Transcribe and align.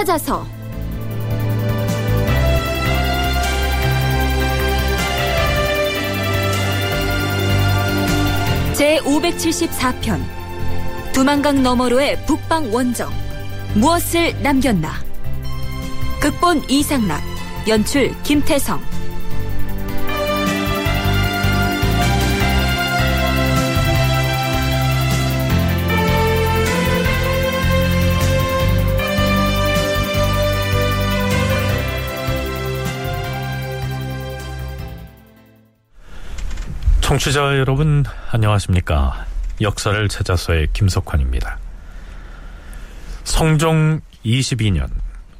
찾아서. 0.00 0.46
제 8.72 8.98
574편 9.00 10.22
두만강 11.12 11.62
너머로의 11.62 12.24
북방 12.24 12.72
원정 12.72 13.10
무엇을 13.74 14.42
남겼나? 14.42 14.90
극본 16.20 16.64
이상락 16.70 17.20
연출 17.68 18.14
김태성 18.22 18.80
청취자 37.10 37.58
여러분 37.58 38.04
안녕하십니까? 38.30 39.26
역사를 39.60 40.08
찾아서의 40.08 40.68
김석환입니다. 40.72 41.58
성종 43.24 44.00
22년 44.24 44.88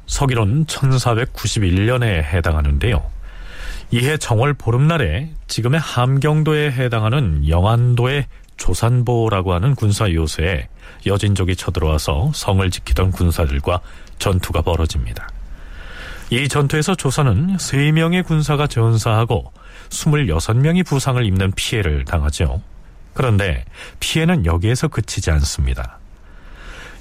서기론 0.05 0.65
1491년에 0.65 2.23
해당하는데요. 2.23 3.01
이해 3.91 4.17
정월 4.17 4.53
보름날에 4.53 5.31
지금의 5.47 5.79
함경도에 5.79 6.73
해당하는 6.73 7.47
영안도의 7.47 8.25
조산보라고 8.57 9.53
하는 9.53 9.73
군사 9.73 10.11
요새에 10.11 10.67
여진족이 11.05 11.55
쳐들어와서 11.55 12.33
성을 12.35 12.69
지키던 12.69 13.11
군사들과 13.11 13.79
전투가 14.19 14.61
벌어집니다. 14.61 15.29
이 16.31 16.49
전투에서 16.49 16.95
조선은 16.95 17.55
3명의 17.55 18.25
군사가 18.25 18.67
전사하고 18.67 19.53
26명이 19.91 20.85
부상을 20.85 21.23
입는 21.23 21.51
피해를 21.51 22.05
당하죠. 22.05 22.61
그런데 23.13 23.65
피해는 23.99 24.45
여기에서 24.45 24.87
그치지 24.87 25.31
않습니다. 25.31 25.99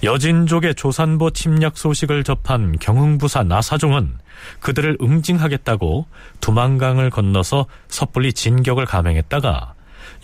여진족의 0.03 0.75
조산보 0.77 1.31
침략 1.31 1.77
소식을 1.77 2.25
접한 2.25 2.79
경흥부사 2.79 3.43
나사종은 3.45 4.19
그들을 4.61 4.97
응징하겠다고 5.01 6.07
두만강을 6.41 7.11
건너서 7.11 7.67
섣불리 7.89 8.33
진격을 8.33 8.87
감행했다가 8.87 9.75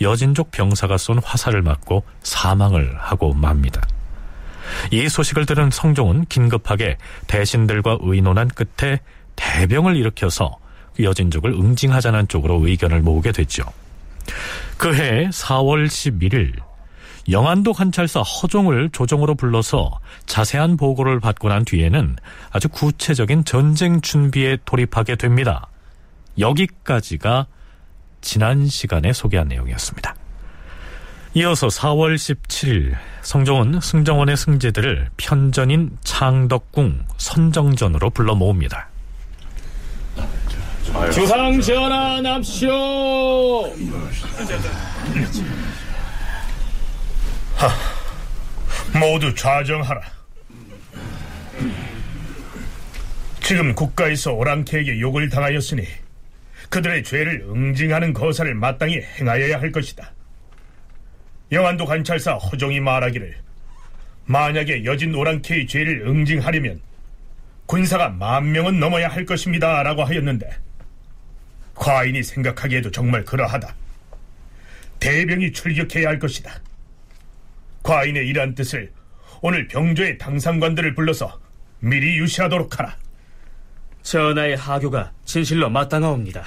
여진족 0.01 0.51
병사가 0.51 0.97
쏜 0.97 1.19
화살을 1.19 1.61
맞고 1.61 2.03
사망을 2.23 2.97
하고 2.97 3.33
맙니다. 3.33 3.81
이 4.91 5.07
소식을 5.07 5.45
들은 5.45 5.69
성종은 5.71 6.25
긴급하게 6.25 6.97
대신들과 7.27 7.99
의논한 8.01 8.47
끝에 8.49 8.99
대병을 9.35 9.95
일으켜서 9.95 10.57
여진족을 11.03 11.51
응징하자는 11.51 12.27
쪽으로 12.27 12.65
의견을 12.65 13.01
모으게 13.01 13.31
됐죠. 13.31 13.63
그해 14.77 15.29
4월 15.29 15.87
11일 15.87 16.53
영안도 17.29 17.73
관찰사 17.73 18.21
허종을 18.21 18.89
조정으로 18.91 19.35
불러서 19.35 19.99
자세한 20.25 20.77
보고를 20.77 21.19
받고 21.19 21.49
난 21.49 21.65
뒤에는 21.65 22.15
아주 22.51 22.69
구체적인 22.69 23.43
전쟁 23.43 23.99
준비에 24.01 24.57
돌입하게 24.63 25.15
됩니다. 25.15 25.67
여기까지가 26.39 27.47
지난 28.21 28.67
시간에 28.67 29.11
소개한 29.11 29.49
내용이었습니다. 29.49 30.15
이어서 31.33 31.67
4월 31.67 32.15
17일 32.15 32.95
성종은 33.21 33.81
승정원의 33.81 34.37
승제들을 34.37 35.09
편전인 35.17 35.97
창덕궁 36.03 37.05
선정전으로 37.17 38.09
불러 38.11 38.35
모읍니다. 38.35 38.89
주상 41.11 41.59
전하 41.61 42.21
납시오. 42.21 43.63
하, 47.55 47.69
모두 48.99 49.33
좌정하라. 49.33 50.01
지금 53.41 53.73
국가에서 53.73 54.33
오랑캐에게 54.33 54.99
욕을 54.99 55.29
당하였으니 55.29 55.83
그들의 56.69 57.03
죄를 57.03 57.45
응징하는 57.49 58.13
거사를 58.13 58.53
마땅히 58.53 59.01
행하여야 59.19 59.59
할 59.59 59.71
것이다. 59.71 60.11
영안도 61.51 61.85
관찰사 61.85 62.33
허종이 62.33 62.79
말하기를 62.81 63.37
만약에 64.25 64.83
여진 64.83 65.15
오랑캐의 65.15 65.67
죄를 65.67 66.05
응징하려면 66.05 66.81
군사가 67.65 68.09
만 68.09 68.51
명은 68.51 68.79
넘어야 68.79 69.07
할 69.07 69.25
것입니다. 69.25 69.81
라고 69.83 70.03
하였는데 70.03 70.66
과인이 71.77 72.23
생각하기에도 72.23 72.91
정말 72.91 73.23
그러하다. 73.23 73.73
대병이 74.99 75.53
출격해야 75.53 76.09
할 76.09 76.19
것이다. 76.19 76.59
과인의 77.83 78.27
이러한 78.27 78.55
뜻을 78.55 78.91
오늘 79.41 79.67
병조의 79.67 80.17
당상관들을 80.17 80.95
불러서 80.95 81.39
미리 81.79 82.17
유시하도록 82.17 82.79
하라. 82.79 82.95
전하의 84.01 84.57
하교가 84.57 85.11
진실로 85.25 85.69
마땅하옵니다. 85.69 86.43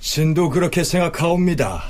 신도 0.00 0.50
그렇게 0.50 0.84
생각하옵니다. 0.84 1.82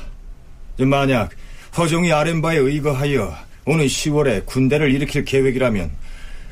만약 0.79 1.31
허종이 1.77 2.13
아렌바에 2.13 2.57
의거하여 2.59 3.37
오는 3.65 3.85
10월에 3.85 4.47
군대를 4.47 4.95
일으킬 4.95 5.25
계획이라면 5.25 5.91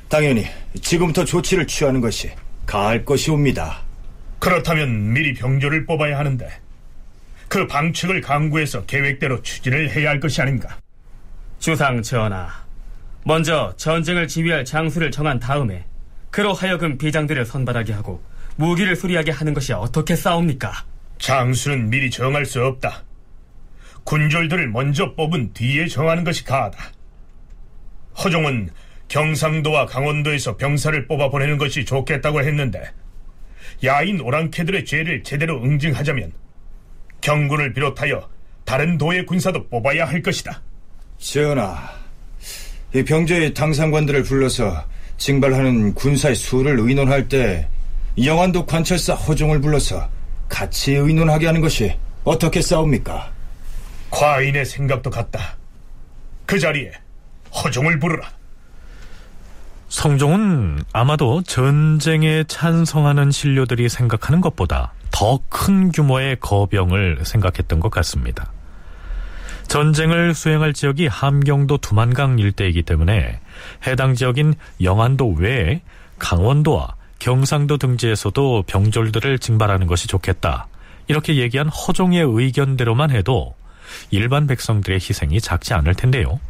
당연히 0.09 0.47
지금부터 0.83 1.25
조치를 1.25 1.67
취하는 1.67 2.01
것이 2.01 2.31
가할 2.67 3.05
것이옵니다. 3.05 3.84
그렇다면 4.45 5.15
미리 5.15 5.33
병조를 5.33 5.87
뽑아야 5.87 6.19
하는데 6.19 6.47
그 7.49 7.67
방책을 7.67 8.21
강구해서 8.21 8.85
계획대로 8.85 9.41
추진을 9.41 9.91
해야 9.91 10.11
할 10.11 10.21
것이 10.21 10.43
아닌가? 10.43 10.77
주상 11.59 12.03
전하, 12.03 12.51
먼저 13.25 13.73
전쟁을 13.79 14.29
지휘할 14.29 14.67
장수를 14.67 15.11
정한 15.11 15.41
다음에 15.41 15.87
그로 16.31 16.53
하여금 16.53 16.99
비장들을 16.99 17.47
선발하게 17.47 17.95
하고 17.95 18.23
무기를 18.57 18.95
수리하게 18.97 19.31
하는 19.31 19.55
것이 19.55 19.73
어떻게 19.73 20.15
싸웁니까? 20.15 20.85
장수는 21.19 21.89
미리 21.89 22.11
정할 22.11 22.45
수 22.45 22.63
없다. 22.63 23.03
군졸들을 24.05 24.69
먼저 24.69 25.15
뽑은 25.15 25.55
뒤에 25.55 25.87
정하는 25.87 26.23
것이 26.23 26.45
가하다. 26.45 26.79
허종은 28.23 28.69
경상도와 29.09 29.87
강원도에서 29.87 30.59
병사를 30.59 31.07
뽑아 31.07 31.31
보내는 31.31 31.57
것이 31.57 31.87
좋겠다고 31.87 32.43
했는데 32.43 32.93
야인 33.85 34.21
오랑캐들의 34.21 34.85
죄를 34.85 35.23
제대로 35.23 35.63
응징하자면 35.63 36.33
경군을 37.21 37.73
비롯하여 37.73 38.29
다른 38.65 38.99
도의 38.99 39.27
군사도 39.27 39.69
뽑아야 39.69 40.07
할 40.07 40.23
것이다. 40.23 40.63
전하, 41.19 41.91
이 42.95 43.03
병조의 43.03 43.55
당상관들을 43.55 44.23
불러서 44.25 44.85
징발하는 45.17 45.95
군사의 45.95 46.35
수를 46.35 46.79
의논할 46.79 47.29
때 47.29 47.69
영안도 48.23 48.67
관찰사 48.67 49.15
허종을 49.15 49.61
불러서 49.61 50.09
같이 50.49 50.93
의논하게 50.93 51.47
하는 51.47 51.61
것이 51.61 51.97
어떻게 52.25 52.61
싸웁니까? 52.61 53.33
과인의 54.11 54.65
생각도 54.65 55.11
같다. 55.11 55.57
그 56.47 56.59
자리에 56.59 56.93
허종을 57.53 57.99
부르라. 57.99 58.31
성종은 59.95 60.83
아마도 60.93 61.41
전쟁에 61.43 62.43
찬성하는 62.49 63.31
신료들이 63.31 63.89
생각하는 63.89 64.41
것보다 64.41 64.93
더 65.13 65.39
큰 65.49 65.93
규모의 65.93 66.37
거병을 66.41 67.21
생각했던 67.23 67.79
것 67.79 67.91
같습니다. 67.93 68.51
전쟁을 69.69 70.35
수행할 70.35 70.73
지역이 70.73 71.07
함경도 71.07 71.79
두만강 71.79 72.41
일대이기 72.41 72.83
때문에 72.83 73.39
해당 73.87 74.17
지역인 74.17 74.55
영안도 74.83 75.35
외에 75.39 75.81
강원도와 76.19 76.97
경상도 77.21 77.79
등지에서도 77.79 78.65
병졸들을 78.67 79.39
징발하는 79.39 79.87
것이 79.87 80.09
좋겠다. 80.09 80.67
이렇게 81.07 81.37
얘기한 81.37 81.69
허종의 81.69 82.21
의견대로만 82.21 83.13
해도 83.13 83.55
일반 84.11 84.49
백성들의 84.49 84.97
희생이 84.97 85.41
작지 85.41 85.73
않을 85.73 85.95
텐데요. 85.95 86.41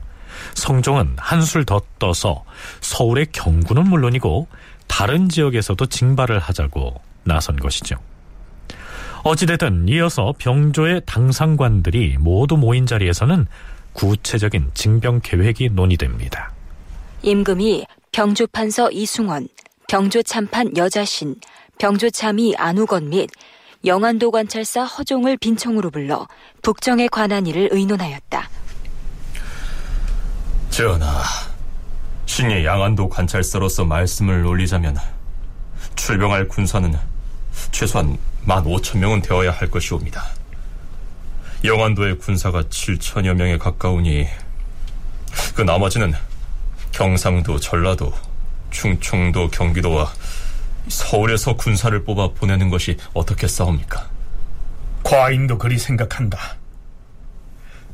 성종은 0.54 1.16
한술 1.18 1.64
더 1.64 1.80
떠서 1.98 2.44
서울의 2.80 3.26
경군은 3.32 3.88
물론이고 3.88 4.48
다른 4.86 5.28
지역에서도 5.28 5.86
징발을 5.86 6.38
하자고 6.38 7.00
나선 7.24 7.56
것이죠. 7.56 7.96
어찌됐든 9.24 9.88
이어서 9.88 10.34
병조의 10.38 11.02
당상관들이 11.06 12.16
모두 12.18 12.56
모인 12.56 12.84
자리에서는 12.86 13.46
구체적인 13.94 14.72
징병 14.74 15.20
계획이 15.22 15.70
논의됩니다. 15.70 16.52
임금이 17.22 17.86
병조판서 18.12 18.90
이승원, 18.90 19.48
병조참판 19.88 20.76
여자신, 20.76 21.36
병조참의 21.78 22.54
안우건 22.58 23.08
및 23.08 23.30
영안도 23.84 24.30
관찰사 24.30 24.84
허종을 24.84 25.36
빈청으로 25.38 25.90
불러 25.90 26.26
북정에 26.62 27.08
관한 27.08 27.46
일을 27.46 27.68
의논하였다. 27.72 28.48
전하, 30.74 31.22
신의 32.26 32.66
양안도 32.66 33.08
관찰사로서 33.08 33.84
말씀을 33.84 34.44
올리자면 34.44 34.98
출병할 35.94 36.48
군사는 36.48 36.92
최소한 37.70 38.18
만 38.42 38.66
오천 38.66 39.00
명은 39.00 39.22
되어야 39.22 39.52
할 39.52 39.70
것이옵니다. 39.70 40.24
영안도의 41.62 42.18
군사가 42.18 42.62
7천여 42.62 43.34
명에 43.34 43.56
가까우니 43.56 44.26
그 45.54 45.62
나머지는 45.62 46.12
경상도, 46.90 47.60
전라도, 47.60 48.12
충청도, 48.72 49.50
경기도와 49.50 50.12
서울에서 50.88 51.54
군사를 51.54 52.02
뽑아 52.02 52.32
보내는 52.32 52.68
것이 52.68 52.96
어떻게 53.12 53.46
싸웁니까? 53.46 54.10
과인도 55.04 55.56
그리 55.56 55.78
생각한다. 55.78 56.56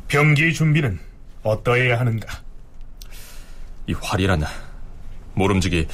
병기의 0.08 0.54
준비는 0.54 0.98
어떠해야 1.42 2.00
하는가? 2.00 2.49
이 3.90 3.94
활이란 4.00 4.44
모름지기 5.34 5.88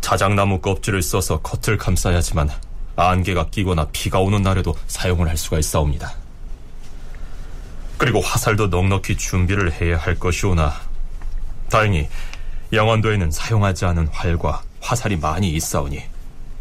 자작나무 0.00 0.60
껍질을 0.60 1.02
써서 1.02 1.40
겉을 1.40 1.76
감싸야지만 1.76 2.48
안개가 2.96 3.50
끼거나 3.50 3.88
비가 3.92 4.20
오는 4.20 4.42
날에도 4.42 4.74
사용을 4.86 5.28
할 5.28 5.36
수가 5.36 5.58
있사옵니다. 5.58 6.14
그리고 7.98 8.20
화살도 8.20 8.68
넉넉히 8.68 9.18
준비를 9.18 9.72
해야 9.72 9.98
할 9.98 10.14
것이오나 10.14 10.74
다행히 11.70 12.08
영안도에는 12.72 13.30
사용하지 13.30 13.84
않은 13.84 14.08
활과 14.08 14.62
화살이 14.80 15.16
많이 15.16 15.50
있사오니 15.50 16.02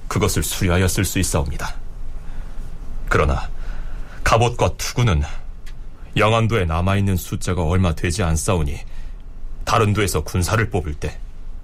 그것을 0.10 0.44
수리하여 0.44 0.88
쓸 0.88 1.06
수 1.06 1.18
있사옵니다. 1.20 1.76
그러나 3.08 3.50
갑옷과 4.24 4.72
투구는 4.78 5.24
영안도에 6.18 6.66
남아있는 6.66 7.16
숫자가 7.16 7.64
얼마 7.64 7.96
되지 7.96 8.22
않사오니 8.24 8.93
다른 9.65 9.94
도에서 9.94 10.24
군사를 10.24 10.69
뽑을 10.69 10.94
때 10.94 11.18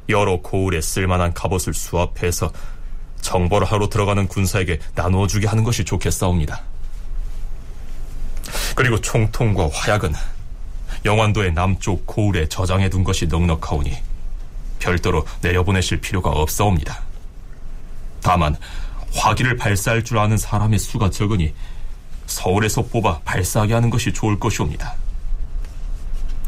여러 0.09 0.37
고을에 0.41 0.81
쓸만한 0.81 1.33
갑옷을 1.33 1.73
수합해서 1.73 2.51
정보를 3.21 3.67
하러 3.67 3.89
들어가는 3.89 4.27
군사에게 4.27 4.79
나누어 4.95 5.27
주게 5.27 5.47
하는 5.47 5.63
것이 5.63 5.83
좋겠사옵니다. 5.83 6.61
그리고 8.75 8.99
총통과 8.99 9.69
화약은 9.71 10.13
영안도의 11.05 11.53
남쪽 11.53 12.05
고을에 12.05 12.47
저장해 12.47 12.89
둔 12.89 13.03
것이 13.03 13.27
넉넉하오니 13.27 13.95
별도로 14.79 15.25
내려보내실 15.41 16.01
필요가 16.01 16.29
없사옵니다. 16.29 17.01
다만 18.21 18.55
화기를 19.13 19.57
발사할 19.57 20.03
줄 20.03 20.17
아는 20.17 20.37
사람의 20.37 20.79
수가 20.79 21.09
적으니 21.09 21.53
서울에서 22.25 22.83
뽑아 22.83 23.19
발사하게 23.25 23.73
하는 23.73 23.89
것이 23.89 24.13
좋을 24.13 24.39
것이옵니다. 24.39 24.95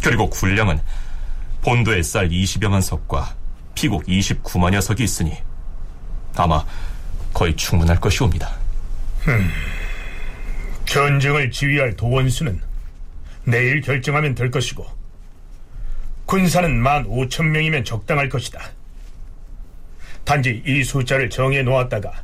그리고 0.02 0.30
군량은 0.30 0.80
본도에 1.62 2.02
쌀 2.02 2.30
20여만 2.30 2.82
석과 2.82 3.36
피곡 3.76 4.06
29만여 4.06 4.82
석이 4.82 5.04
있으니 5.04 5.38
아마 6.36 6.66
거의 7.34 7.56
충분할 7.56 8.00
것이옵니다. 8.00 8.56
전쟁을 10.86 11.52
지휘할 11.52 11.96
도원수는 11.96 12.60
내일 13.46 13.82
결정하면 13.82 14.36
될 14.36 14.52
것이고 14.52 14.86
군사는 16.26 16.82
만 16.82 17.06
오천 17.06 17.52
명이면 17.52 17.84
적당할 17.84 18.30
것이다. 18.30 18.60
단지 20.24 20.62
이 20.66 20.84
숫자를 20.84 21.30
정해 21.30 21.64
놓았다가 21.64 22.24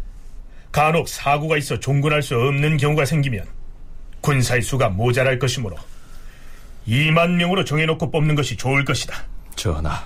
간혹 0.72 1.10
사고가 1.10 1.58
있어 1.58 1.80
종군할 1.80 2.22
수 2.22 2.36
없는 2.36 2.78
경우가 2.78 3.06
생기면 3.06 3.46
군사의 4.22 4.62
수가 4.62 4.90
모자랄 4.90 5.40
것이므로 5.40 5.76
2만 6.88 7.32
명으로 7.32 7.66
정해놓고 7.66 8.12
뽑는 8.12 8.36
것이 8.36 8.56
좋을 8.56 8.86
것이다. 8.86 9.16
전하, 9.56 10.04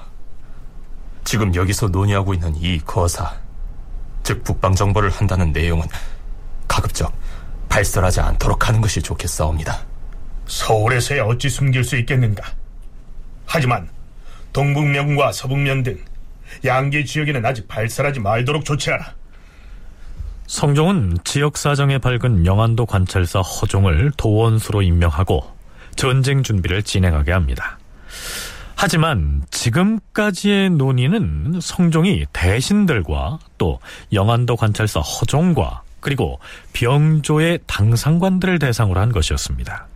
지금 1.23 1.53
여기서 1.53 1.87
논의하고 1.87 2.33
있는 2.33 2.55
이 2.55 2.79
거사, 2.79 3.33
즉 4.23 4.43
북방정벌을 4.43 5.09
한다는 5.09 5.51
내용은 5.51 5.87
가급적 6.67 7.13
발설하지 7.69 8.21
않도록 8.21 8.67
하는 8.67 8.81
것이 8.81 9.01
좋겠사옵니다. 9.01 9.85
서울에서야 10.47 11.23
어찌 11.23 11.49
숨길 11.49 11.83
수 11.83 11.97
있겠는가? 11.97 12.43
하지만 13.45 13.89
동북면과 14.53 15.31
서북면 15.31 15.83
등 15.83 15.97
양계 16.65 17.05
지역에는 17.05 17.45
아직 17.45 17.67
발설하지 17.67 18.19
말도록 18.19 18.65
조치하라. 18.65 19.13
성종은 20.47 21.19
지역 21.23 21.57
사정에 21.57 21.97
밝은 21.97 22.45
영안도 22.45 22.85
관찰사 22.85 23.39
허종을 23.39 24.11
도원수로 24.17 24.81
임명하고 24.81 25.60
전쟁 25.95 26.43
준비를 26.43 26.83
진행하게 26.83 27.31
합니다. 27.31 27.77
하지만 28.75 29.43
지금까지의 29.51 30.71
논의는 30.71 31.59
성종이 31.61 32.25
대신들과 32.33 33.37
또 33.59 33.79
영안도 34.11 34.55
관찰사 34.55 34.99
허종과 35.01 35.83
그리고 35.99 36.39
병조의 36.73 37.59
당상관들을 37.67 38.57
대상으로 38.57 38.99
한 38.99 39.11
것이었습니다. 39.11 39.87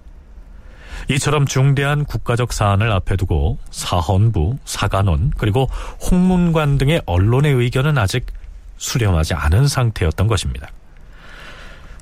이처럼 1.10 1.46
중대한 1.46 2.06
국가적 2.06 2.54
사안을 2.54 2.92
앞에 2.92 3.16
두고 3.16 3.58
사헌부, 3.72 4.58
사관원, 4.66 5.32
그리고 5.38 5.68
홍문관 6.12 6.78
등의 6.78 7.02
언론의 7.06 7.54
의견은 7.54 7.98
아직 7.98 8.28
수렴하지 8.78 9.34
않은 9.34 9.68
상태였던 9.68 10.28
것입니다. 10.28 10.70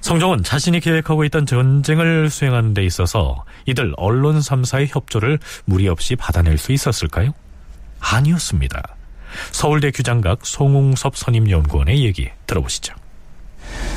성종은 0.04 0.44
자신이 0.44 0.82
계획하고 0.82 1.24
있던 1.24 1.46
전쟁을 1.46 2.30
수행하는 2.30 2.74
데 2.74 2.84
있어서 2.84 3.46
이들 3.66 3.94
언론 3.96 4.38
3사의 4.38 4.94
협조를 4.94 5.40
무리 5.64 5.88
없이 5.88 6.18
받아낼 6.18 6.58
수 6.58 6.74
있었을까요? 6.74 7.32
아니었습니다. 8.02 8.82
서울대 9.54 9.92
규장각 9.92 10.46
송웅섭 10.46 11.16
선임연구원의 11.16 12.04
얘기 12.04 12.30
들어보시죠. 12.48 12.94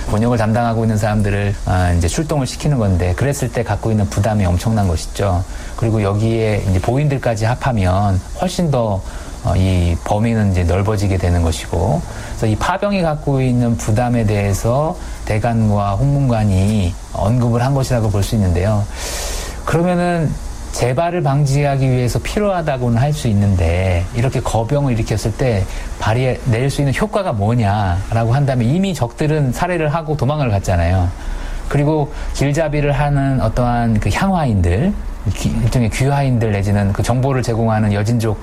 번역을 0.08 0.38
담당하고 0.38 0.84
있는 0.84 0.96
사람들을 0.96 1.56
아, 1.66 1.92
이제 1.94 2.06
출동을 2.06 2.46
시키는 2.46 2.78
건데 2.78 3.12
그랬을 3.16 3.50
때 3.50 3.64
갖고 3.64 3.90
있는 3.90 4.08
부담이 4.08 4.44
엄청난 4.44 4.86
것이죠. 4.86 5.44
그리고 5.76 6.00
여기에 6.02 6.66
이제 6.70 6.80
보인들까지 6.80 7.46
합하면 7.46 8.20
훨씬 8.40 8.70
더 8.70 8.94
어, 8.94 9.02
이 9.56 9.96
범위는 10.04 10.52
이제 10.52 10.64
넓어지게 10.64 11.18
되는 11.18 11.42
것이고 11.42 12.00
그래서 12.30 12.46
이 12.46 12.56
파병이 12.56 13.02
갖고 13.02 13.40
있는 13.40 13.76
부담에 13.76 14.24
대해서 14.24 14.96
대관과 15.26 15.92
홍문관이 15.92 16.94
언급을 17.12 17.62
한 17.62 17.74
것이라고 17.74 18.10
볼 18.10 18.22
수 18.22 18.34
있는데요. 18.34 18.84
그러면은 19.64 20.30
재발을 20.72 21.22
방지하기 21.22 21.90
위해서 21.90 22.18
필요하다고는 22.18 22.98
할 23.00 23.12
수 23.12 23.28
있는데 23.28 24.04
이렇게 24.14 24.40
거병을 24.40 24.92
일으켰을 24.92 25.32
때 25.36 25.64
발휘낼 26.00 26.68
수 26.70 26.82
있는 26.82 26.94
효과가 26.94 27.32
뭐냐라고 27.32 28.34
한다면 28.34 28.68
이미 28.68 28.92
적들은 28.92 29.52
살해를 29.52 29.94
하고 29.94 30.16
도망을 30.16 30.50
갔잖아요. 30.50 31.08
그리고 31.68 32.12
길잡이를 32.34 32.92
하는 32.92 33.40
어떠한 33.40 34.00
그 34.00 34.10
향화인들, 34.10 34.92
일종의 35.44 35.90
귀화인들 35.90 36.52
내지는 36.52 36.92
그 36.92 37.02
정보를 37.02 37.42
제공하는 37.42 37.92
여진족 37.92 38.38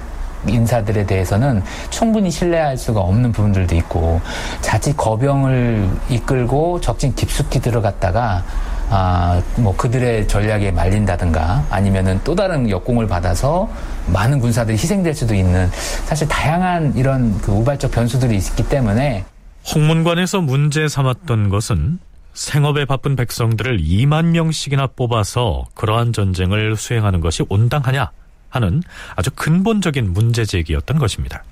인사들에 0.48 1.06
대해서는 1.06 1.64
충분히 1.90 2.32
신뢰할 2.32 2.78
수가 2.78 3.02
없는 3.02 3.32
부분들도 3.32 3.76
있고 3.76 4.22
자칫 4.62 4.96
거병을 4.98 5.90
이끌고 6.10 6.82
적진 6.82 7.14
깊숙이 7.16 7.60
들어갔다가 7.60 8.44
아, 8.90 9.42
뭐 9.58 9.76
그들의 9.76 10.28
전략에 10.28 10.72
말린다든가 10.72 11.66
아니면은 11.70 12.20
또 12.24 12.36
다른 12.36 12.70
역공을 12.70 13.08
받아서 13.08 13.70
많은 14.08 14.40
군사들이 14.40 14.78
희생될 14.78 15.14
수도 15.16 15.34
있는 15.34 15.68
사실 16.06 16.28
다양한 16.28 16.94
이런 16.96 17.38
그 17.40 17.52
우발적 17.52 17.92
변수들이 17.92 18.36
있기 18.36 18.68
때문에 18.70 19.26
홍문관에서 19.74 20.42
문제 20.42 20.88
삼았던 20.88 21.50
것은 21.50 22.00
생업에 22.34 22.86
바쁜 22.86 23.16
백성들을 23.16 23.80
2만 23.80 24.26
명씩이나 24.26 24.88
뽑아서 24.96 25.66
그러한 25.76 26.14
전쟁을 26.14 26.76
수행하는 26.76 27.22
것이 27.22 27.44
온당하냐 27.48 28.12
하는 28.54 28.84
아주 29.16 29.32
근본적인 29.32 30.14
문제 30.14 30.46
제기였던 30.46 31.00
것입니다. 31.00 31.44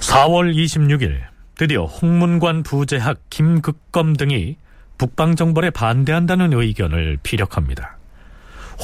(4월 0.00 0.54
26일) 0.54 1.20
드디어 1.56 1.84
홍문관 1.84 2.62
부재학 2.62 3.18
김극검 3.30 4.14
등이 4.16 4.56
북방정벌에 4.96 5.70
반대한다는 5.70 6.52
의견을 6.52 7.18
피력합니다. 7.22 7.98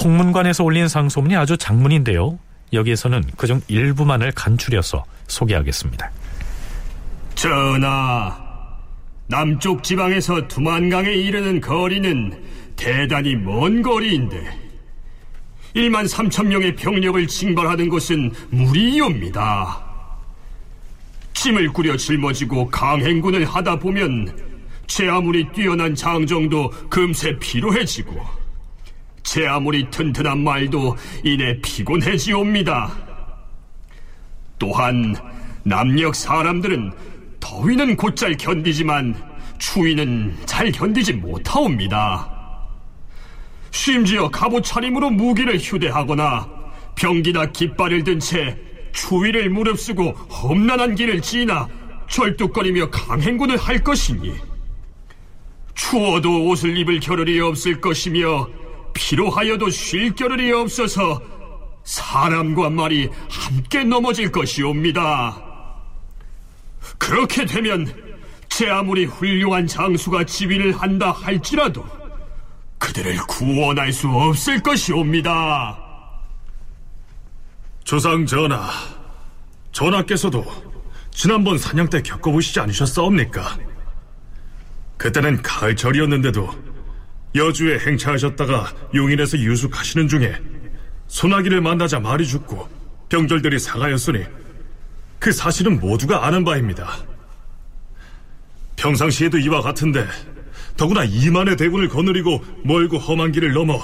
홍문관에서 0.03 0.65
올린 0.65 0.89
상소문이 0.89 1.37
아주 1.37 1.57
장문인데요. 1.57 2.39
여기에서는 2.73 3.23
그중 3.37 3.61
일부만을 3.69 4.33
간추려서 4.33 5.05
소개하겠습니다. 5.31 6.11
전하, 7.35 8.37
남쪽 9.27 9.83
지방에서 9.83 10.47
두만강에 10.49 11.11
이르는 11.11 11.61
거리는 11.61 12.43
대단히 12.77 13.37
먼 13.37 13.83
거리인데 13.83 14.59
1만 15.75 16.09
3천 16.09 16.47
명의 16.47 16.75
병력을 16.75 17.27
징발하는 17.27 17.89
것은 17.89 18.33
무리이옵니다. 18.51 19.85
짐을 21.33 21.69
꾸려 21.69 21.97
짊어지고 21.97 22.69
강행군을 22.69 23.45
하다 23.45 23.79
보면 23.79 24.37
제 24.87 25.09
아무리 25.09 25.49
뛰어난 25.53 25.95
장정도 25.95 26.71
금세 26.91 27.39
피로해지고 27.39 28.21
제 29.23 29.47
아무리 29.47 29.89
튼튼한 29.91 30.43
말도 30.43 30.97
이내 31.23 31.59
피곤해지옵니다. 31.61 33.10
또한 34.61 35.17
남녘 35.64 36.14
사람들은 36.14 36.93
더위는 37.40 37.97
곧잘 37.97 38.37
견디지만 38.37 39.17
추위는 39.59 40.37
잘 40.47 40.71
견디지 40.71 41.14
못하옵니다. 41.14 42.31
심지어 43.73 44.31
갑옷 44.31 44.62
차림으로 44.64 45.11
무기를 45.11 45.59
휴대하거나 45.59 46.49
병기나 46.95 47.47
깃발을 47.47 48.05
든 48.05 48.21
채 48.21 48.57
추위를 48.93 49.50
무릅쓰고 49.50 50.11
험난한 50.11 50.97
길을 50.97 51.23
지나 51.23 51.69
절뚝거리며 52.09 52.90
강행군을 52.90 53.57
할 53.57 53.79
것이니 53.83 54.35
추워도 55.75 56.49
옷을 56.49 56.76
입을 56.76 57.00
겨를이 57.00 57.40
없을 57.40 57.81
것이며 57.81 58.49
피로하여도 58.93 59.71
쉴 59.71 60.14
겨를이 60.14 60.52
없어서 60.52 61.23
사람과 61.90 62.70
말이 62.70 63.09
함께 63.28 63.82
넘어질 63.82 64.30
것이옵니다. 64.30 65.42
그렇게 66.99 67.44
되면 67.44 67.92
제 68.49 68.70
아무리 68.70 69.06
훌륭한 69.06 69.66
장수가 69.66 70.25
지휘를 70.25 70.80
한다 70.80 71.11
할지라도 71.11 71.85
그들을 72.78 73.16
구원할 73.26 73.92
수 73.92 74.09
없을 74.09 74.62
것이옵니다. 74.62 75.78
조상 77.82 78.25
전하, 78.25 78.70
전하께서도 79.73 80.44
지난번 81.11 81.59
사냥 81.59 81.90
때 81.90 82.00
겪어보시지 82.02 82.61
않으셨사옵니까? 82.61 83.59
그때는 84.97 85.42
가을철이었는데도 85.42 86.49
여주에 87.35 87.80
행차하셨다가 87.80 88.73
용인에서 88.94 89.38
유숙하시는 89.38 90.06
중에 90.06 90.60
소나기를 91.11 91.61
만나자 91.61 91.99
말이 91.99 92.26
죽고 92.26 92.69
병졸들이 93.09 93.59
사가였으니 93.59 94.25
그 95.19 95.33
사실은 95.33 95.79
모두가 95.81 96.25
아는 96.25 96.45
바입니다. 96.45 96.99
평상시에도 98.76 99.38
이와 99.38 99.61
같은데 99.61 100.07
더구나 100.76 101.05
이만의 101.05 101.57
대군을 101.57 101.88
거느리고 101.88 102.43
멀고 102.64 102.97
험한 102.97 103.33
길을 103.33 103.52
넘어 103.52 103.83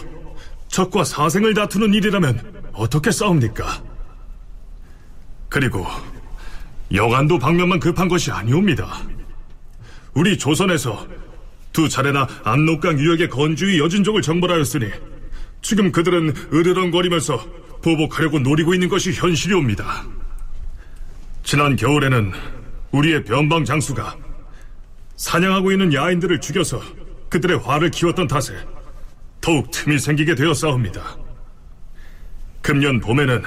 적과 0.69 1.05
사생을 1.05 1.53
다투는 1.53 1.93
일이라면 1.95 2.71
어떻게 2.73 3.11
싸웁니까? 3.11 3.83
그리고 5.49 5.85
영안도 6.93 7.39
방면만 7.39 7.81
급한 7.81 8.09
것이 8.09 8.31
아니옵니다. 8.31 9.03
우리 10.15 10.39
조선에서 10.39 11.07
두 11.73 11.89
차례나 11.89 12.27
압록강 12.45 12.99
유역의 12.99 13.29
건주의 13.29 13.79
여진족을 13.81 14.23
정벌하였으니 14.23 14.91
지금 15.67 15.91
그들은 15.91 16.33
으르렁거리면서 16.53 17.45
보복하려고 17.83 18.39
노리고 18.39 18.73
있는 18.73 18.89
것이 18.89 19.11
현실이옵니다. 19.13 20.07
지난 21.43 21.75
겨울에는 21.75 22.31
우리의 22.93 23.25
변방 23.25 23.65
장수가 23.65 24.17
사냥하고 25.17 25.73
있는 25.73 25.93
야인들을 25.93 26.41
죽여서 26.41 26.81
그들의 27.31 27.59
화를 27.59 27.91
키웠던 27.91 28.29
탓에 28.29 28.55
더욱 29.41 29.69
틈이 29.73 29.99
생기게 29.99 30.37
되었사옵니다. 30.37 31.17
금년 32.63 33.01
봄에는 33.01 33.43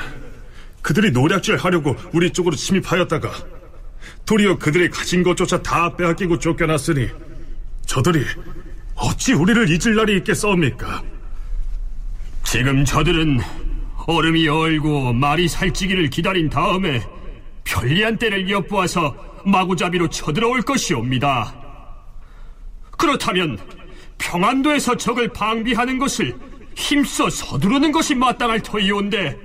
그들이 0.81 1.11
노략질 1.11 1.55
하려고 1.55 1.95
우리 2.11 2.33
쪽으로 2.33 2.53
침입하였다가 2.53 3.31
도리어 4.25 4.57
그들이 4.57 4.89
가진 4.89 5.23
것조차 5.23 5.61
다 5.61 5.95
빼앗기고 5.95 6.39
쫓겨났으니 6.39 7.11
저들이 7.85 8.25
어찌 8.95 9.31
우리를 9.31 9.69
잊을 9.69 9.95
날이 9.95 10.17
있겠사옵니까? 10.17 11.18
지금 12.51 12.84
저들은 12.84 13.39
얼음이 14.08 14.48
얼고 14.48 15.13
말이 15.13 15.48
살찌기를 15.48 16.10
기다린 16.10 16.50
다음에 16.50 17.00
편리한 17.63 18.18
때를 18.18 18.50
엿보아서 18.50 19.15
마구잡이로 19.46 20.10
쳐들어올 20.10 20.63
것이옵니다. 20.63 21.53
그렇다면 22.98 23.60
평안도에서 24.18 24.98
적을 24.98 25.27
방비하는 25.27 26.00
것을 26.00 26.36
힘써 26.75 27.29
서두르는 27.29 27.91
것이 27.91 28.15
마땅할 28.15 28.63
터이온데 28.63 29.38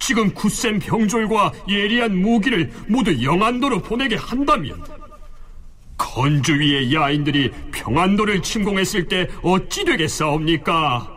지금 0.00 0.34
굳센 0.34 0.80
병졸과 0.80 1.52
예리한 1.68 2.18
무기를 2.18 2.72
모두 2.88 3.22
영안도로 3.22 3.82
보내게 3.82 4.16
한다면 4.16 4.82
건주위의 5.96 6.92
야인들이 6.92 7.52
평안도를 7.70 8.42
침공했을 8.42 9.06
때 9.06 9.28
어찌 9.44 9.84
되겠사옵니까? 9.84 11.15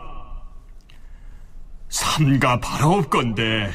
삼가 1.90 2.58
바라옵건대 2.60 3.70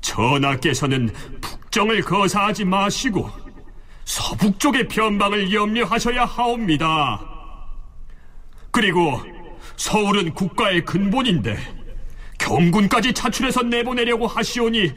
전하께서는 0.00 1.10
북정을 1.40 2.02
거사하지 2.02 2.64
마시고 2.64 3.30
서북쪽의 4.04 4.88
변방을 4.88 5.52
염려하셔야 5.52 6.24
하옵니다. 6.24 7.20
그리고 8.70 9.22
서울은 9.76 10.32
국가의 10.34 10.84
근본인데 10.84 11.58
경군까지 12.38 13.12
차출해서 13.12 13.62
내보내려고 13.62 14.26
하시오니 14.26 14.92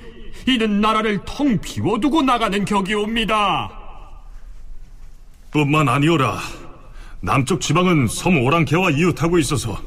이는 0.47 0.79
나라를 0.79 1.19
텅 1.25 1.59
비워두고 1.59 2.21
나가는 2.21 2.63
격이옵니다. 2.63 3.77
뿐만 5.51 5.89
아니오라. 5.89 6.39
남쪽 7.19 7.59
지방은 7.59 8.07
섬 8.07 8.41
오랑캐와 8.41 8.91
이웃하고 8.91 9.37
있어서 9.39 9.77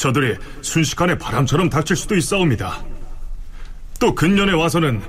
저들이 0.00 0.34
순식간에 0.62 1.18
바람처럼 1.18 1.68
닥칠 1.68 1.94
수도 1.94 2.16
있사옵니다. 2.16 2.82
또 4.00 4.14
근년에 4.14 4.52
와서는 4.52 5.02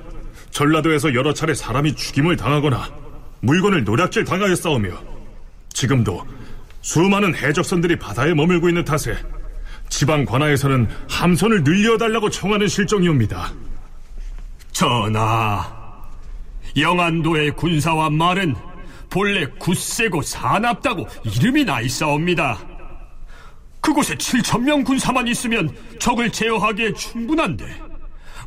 전라도에서 0.49 1.13
여러 1.13 1.33
차례 1.33 1.53
사람이 1.53 1.95
죽임을 1.95 2.35
당하거나 2.35 2.89
물건을 3.39 3.85
노략질 3.85 4.25
당하였사오며 4.25 4.89
지금도 5.71 6.27
수많은 6.81 7.33
해적선들이 7.35 7.99
바다에 7.99 8.33
머물고 8.33 8.67
있는 8.67 8.83
탓에 8.83 9.15
지방 9.87 10.25
관하에서는 10.25 10.89
함선을 11.09 11.63
늘려달라고 11.63 12.29
청하는 12.29 12.67
실정이옵니다. 12.67 13.53
전하, 14.73 15.71
영안도의 16.75 17.51
군사와 17.51 18.09
말은 18.09 18.55
본래 19.09 19.45
굳세고 19.57 20.21
사납다고 20.21 21.07
이름이 21.23 21.63
나 21.63 21.79
있사옵니다. 21.79 22.70
그곳에 23.81 24.15
7천 24.15 24.61
명 24.61 24.83
군사만 24.83 25.27
있으면 25.27 25.75
적을 25.99 26.31
제어하기에 26.31 26.93
충분한데 26.93 27.65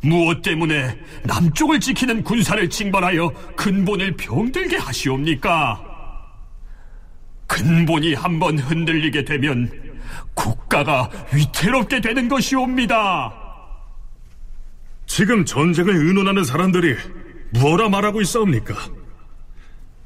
무엇 0.01 0.41
때문에 0.41 0.97
남쪽을 1.23 1.79
지키는 1.79 2.23
군사를 2.23 2.69
징발하여 2.69 3.29
근본을 3.55 4.15
병들게 4.17 4.77
하시옵니까? 4.77 5.81
근본이 7.47 8.13
한번 8.13 8.57
흔들리게 8.57 9.25
되면 9.25 9.69
국가가 10.33 11.09
위태롭게 11.33 12.01
되는 12.01 12.27
것이옵니다. 12.27 13.33
지금 15.05 15.45
전쟁을 15.45 15.95
의논하는 15.95 16.43
사람들이 16.43 16.95
무엇라 17.51 17.89
말하고 17.89 18.21
있사옵니까? 18.21 18.75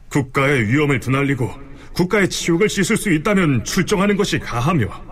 국가의 0.10 0.68
위험을 0.68 1.00
드날리고 1.00 1.52
국가의 1.94 2.30
치욕을 2.30 2.70
씻을 2.70 2.98
수 2.98 3.12
있다면 3.12 3.64
출정하는 3.64 4.16
것이 4.16 4.40
가하며 4.40 5.09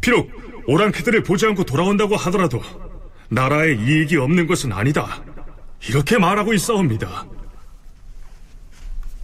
비록 0.00 0.30
오랑캐들을 0.66 1.22
보지 1.22 1.46
않고 1.46 1.64
돌아온다고 1.64 2.16
하더라도 2.16 2.62
나라에 3.28 3.74
이익이 3.74 4.16
없는 4.16 4.46
것은 4.46 4.72
아니다. 4.72 5.22
이렇게 5.88 6.18
말하고 6.18 6.52
있사옵니다. 6.52 7.26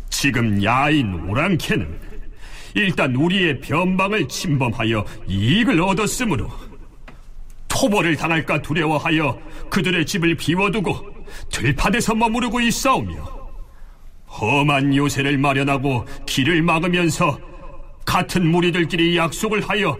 지금 0.09 0.63
야인 0.63 1.29
오랑캐는 1.29 2.01
일단 2.75 3.15
우리의 3.15 3.61
변방을 3.61 4.29
침범하여 4.29 5.05
이익을 5.29 5.81
얻었으므로 5.81 6.51
토벌을 7.69 8.17
당할까 8.17 8.63
두려워하여 8.63 9.39
그들의 9.71 10.07
집을 10.07 10.35
비워두고 10.37 11.27
들판에서 11.51 12.15
머무르고 12.15 12.61
있사오며 12.61 13.37
험한 14.27 14.95
요새를 14.95 15.39
마련하고 15.39 16.07
길을 16.27 16.63
막으면서 16.63 17.39
같은 18.05 18.47
무리들끼리 18.47 19.17
약속을 19.17 19.69
하여 19.69 19.99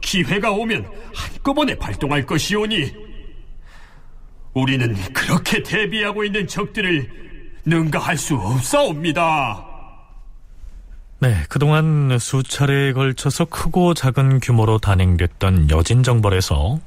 기회가 0.00 0.50
오면 0.52 0.90
한꺼번에 1.14 1.74
발동할 1.76 2.26
것이오니 2.26 2.92
우리는 4.54 4.94
그렇게 5.12 5.62
대비하고 5.62 6.24
있는 6.24 6.46
적들을 6.46 7.10
능가할 7.64 8.16
수 8.16 8.34
없사옵니다. 8.34 9.64
네, 11.20 11.42
그동안 11.48 12.16
수차례에 12.18 12.92
걸쳐서 12.92 13.46
크고 13.46 13.94
작은 13.94 14.40
규모로 14.40 14.78
단행됐던 14.78 15.70
여진 15.70 16.02
정벌에서 16.02 16.80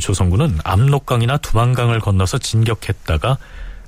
조선군은 0.00 0.58
압록강이나 0.64 1.36
두만강을 1.38 2.00
건너서 2.00 2.38
진격했다가 2.38 3.38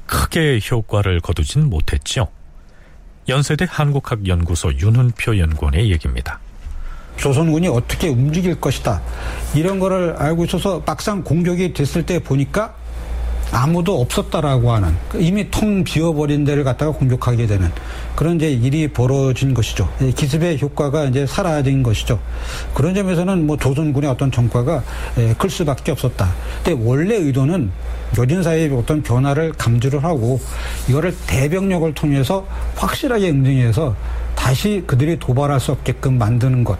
크게 0.07 0.61
효과를 0.71 1.21
거두진 1.21 1.71
못했죠. 1.71 2.29
연세대 3.29 3.67
한국학연구소 3.69 4.75
윤훈표 4.75 5.39
연구원의 5.39 5.91
얘기입니다. 5.91 6.41
조선군이 7.17 7.69
어떻게 7.69 8.09
움직일 8.09 8.61
것이다. 8.61 9.01
이런 9.55 9.79
거를 9.79 10.15
알고 10.19 10.45
있어서 10.45 10.83
막상 10.85 11.23
공격이 11.23 11.73
됐을 11.73 12.05
때 12.05 12.19
보니까 12.19 12.75
아무도 13.55 14.01
없었다라고 14.01 14.73
하는 14.73 14.97
이미 15.19 15.51
텅 15.51 15.85
비어버린 15.85 16.45
데를 16.45 16.65
갖다가 16.65 16.91
공격하게 16.93 17.47
되는 17.47 17.71
그런 18.17 18.37
이제 18.37 18.51
일이 18.51 18.89
벌어진 18.89 19.53
것이죠. 19.53 19.93
기습의 20.17 20.59
효과가 20.61 21.05
이제 21.05 21.27
사라진 21.27 21.83
것이죠. 21.83 22.19
그런 22.73 22.95
점에서는 22.95 23.47
뭐 23.47 23.59
조선군의 23.59 24.09
어떤 24.09 24.33
전과가 24.33 24.83
클 25.37 25.51
수밖에 25.51 25.93
없었다. 25.93 26.33
근데 26.65 26.83
원래 26.83 27.15
의도는 27.17 27.71
여진사의 28.17 28.71
어떤 28.75 29.03
변화를 29.03 29.53
감지를 29.53 30.03
하고 30.03 30.41
이거를 30.89 31.15
대병력을 31.27 31.93
통해서 31.93 32.47
확실하게 32.77 33.29
응징해서 33.29 33.95
다시 34.35 34.83
그들이 34.87 35.19
도발할 35.19 35.61
수 35.61 35.73
없게끔 35.73 36.17
만드는 36.17 36.65
것 36.65 36.79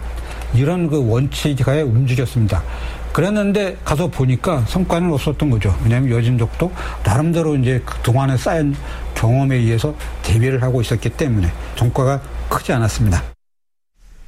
이런 0.53 0.87
그 0.87 1.07
원칙에 1.09 1.81
움직였습니다. 1.81 2.63
그랬는데 3.11 3.77
가서 3.85 4.07
보니까 4.07 4.61
성과는 4.65 5.13
없었던 5.13 5.49
거죠. 5.51 5.75
왜냐하면 5.83 6.09
여진족도 6.11 6.71
나름대로 7.03 7.55
이제 7.55 7.81
그동안에 7.85 8.37
쌓인 8.37 8.75
경험에 9.13 9.55
의해서 9.55 9.95
대비를 10.23 10.63
하고 10.63 10.81
있었기 10.81 11.09
때문에 11.09 11.51
성과가 11.75 12.21
크지 12.49 12.73
않았습니다. 12.73 13.23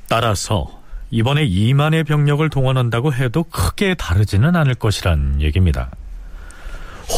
따라서 0.08 0.82
이번에 1.10 1.48
2만의 1.48 2.06
병력을 2.06 2.48
동원한다고 2.50 3.14
해도 3.14 3.44
크게 3.44 3.96
다르지는 3.96 4.56
않을 4.56 4.76
것이란 4.76 5.42
얘기입니다. 5.42 5.90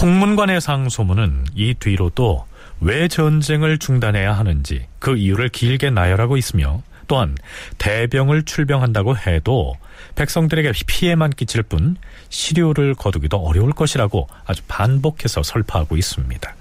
홍문관의 0.01 0.61
상소문은 0.61 1.45
이 1.55 1.73
뒤로도 1.73 2.45
왜 2.79 3.07
전쟁을 3.07 3.79
중단해야 3.79 4.33
하는지 4.33 4.85
그 4.99 5.17
이유를 5.17 5.49
길게 5.49 5.89
나열하고 5.89 6.37
있으며 6.37 6.81
또한 7.07 7.35
대병을 7.77 8.43
출병한다고 8.43 9.17
해도 9.17 9.75
백성들에게 10.15 10.71
피해만 10.85 11.31
끼칠 11.31 11.63
뿐 11.63 11.97
시료를 12.29 12.95
거두기도 12.95 13.37
어려울 13.37 13.71
것이라고 13.71 14.27
아주 14.45 14.61
반복해서 14.67 15.43
설파하고 15.43 15.97
있습니다. 15.97 16.55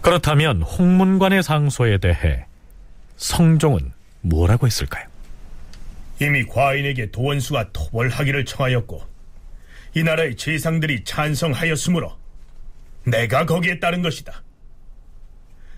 그렇다면 0.00 0.62
홍문관의 0.62 1.42
상소에 1.42 1.98
대해 1.98 2.46
성종은 3.16 3.92
뭐라고 4.20 4.66
했을까요? 4.66 5.06
이미 6.20 6.44
과인에게 6.44 7.10
도원수가 7.10 7.72
토벌하기를 7.72 8.44
청하였고 8.44 9.02
이 9.94 10.02
나라의 10.02 10.36
재상들이 10.36 11.04
찬성하였으므로 11.04 12.16
내가 13.04 13.46
거기에 13.46 13.78
따른 13.78 14.02
것이다. 14.02 14.42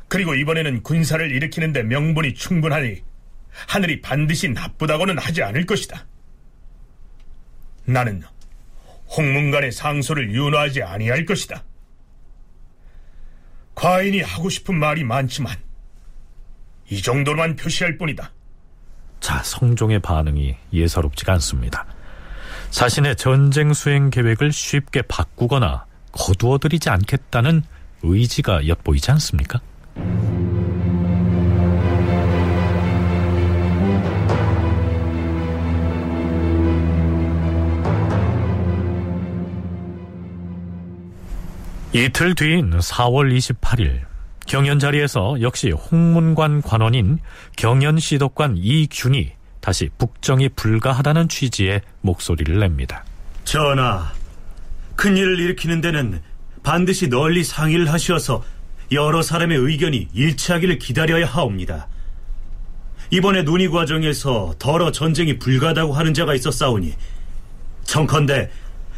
그리고 0.08 0.34
이번에는 0.34 0.82
군사를 0.82 1.30
일으키는데 1.30 1.84
명분이 1.84 2.34
충분하니 2.34 3.02
하늘이 3.68 4.00
반드시 4.00 4.48
나쁘다고는 4.48 5.18
하지 5.18 5.42
않을 5.42 5.66
것이다. 5.66 6.06
나는 7.84 8.22
홍문관의 9.16 9.72
상소를 9.72 10.32
윤호하지 10.32 10.82
아니할 10.82 11.24
것이다. 11.24 11.64
과인이 13.74 14.20
하고 14.20 14.50
싶은 14.50 14.78
말이 14.78 15.04
많지만 15.04 15.56
이 16.90 17.00
정도만 17.00 17.56
표시할 17.56 17.98
뿐이다. 17.98 18.32
자, 19.20 19.42
성종의 19.42 20.00
반응이 20.00 20.56
예사롭지가 20.72 21.32
않습니다. 21.34 21.86
자신의 22.70 23.16
전쟁 23.16 23.72
수행 23.72 24.10
계획을 24.10 24.52
쉽게 24.52 25.02
바꾸거나 25.02 25.86
거두어들이지 26.12 26.88
않겠다는 26.90 27.62
의지가 28.02 28.66
엿보이지 28.66 29.10
않습니까? 29.12 29.60
이틀 41.92 42.36
뒤인 42.36 42.70
4월 42.70 43.36
28일 43.36 44.02
경연 44.46 44.78
자리에서 44.78 45.40
역시 45.40 45.72
홍문관 45.72 46.62
관원인 46.62 47.18
경연시독관 47.56 48.58
이균이 48.58 49.32
다시 49.60 49.90
북정이 49.98 50.50
불가하다는 50.50 51.28
취지의 51.28 51.80
목소리를 52.02 52.60
냅니다. 52.60 53.04
전하, 53.44 54.12
큰일을 54.94 55.40
일으키는 55.40 55.80
데는 55.80 56.22
반드시 56.62 57.08
널리 57.08 57.42
상의를 57.42 57.92
하시어서 57.92 58.44
여러 58.92 59.20
사람의 59.20 59.58
의견이 59.58 60.08
일치하기를 60.12 60.78
기다려야 60.78 61.26
하옵니다. 61.26 61.88
이번에 63.10 63.42
논의 63.42 63.68
과정에서 63.68 64.54
더러 64.60 64.92
전쟁이 64.92 65.40
불가하다고 65.40 65.92
하는 65.92 66.14
자가 66.14 66.34
있었사오니 66.34 66.94
청컨대 67.82 68.48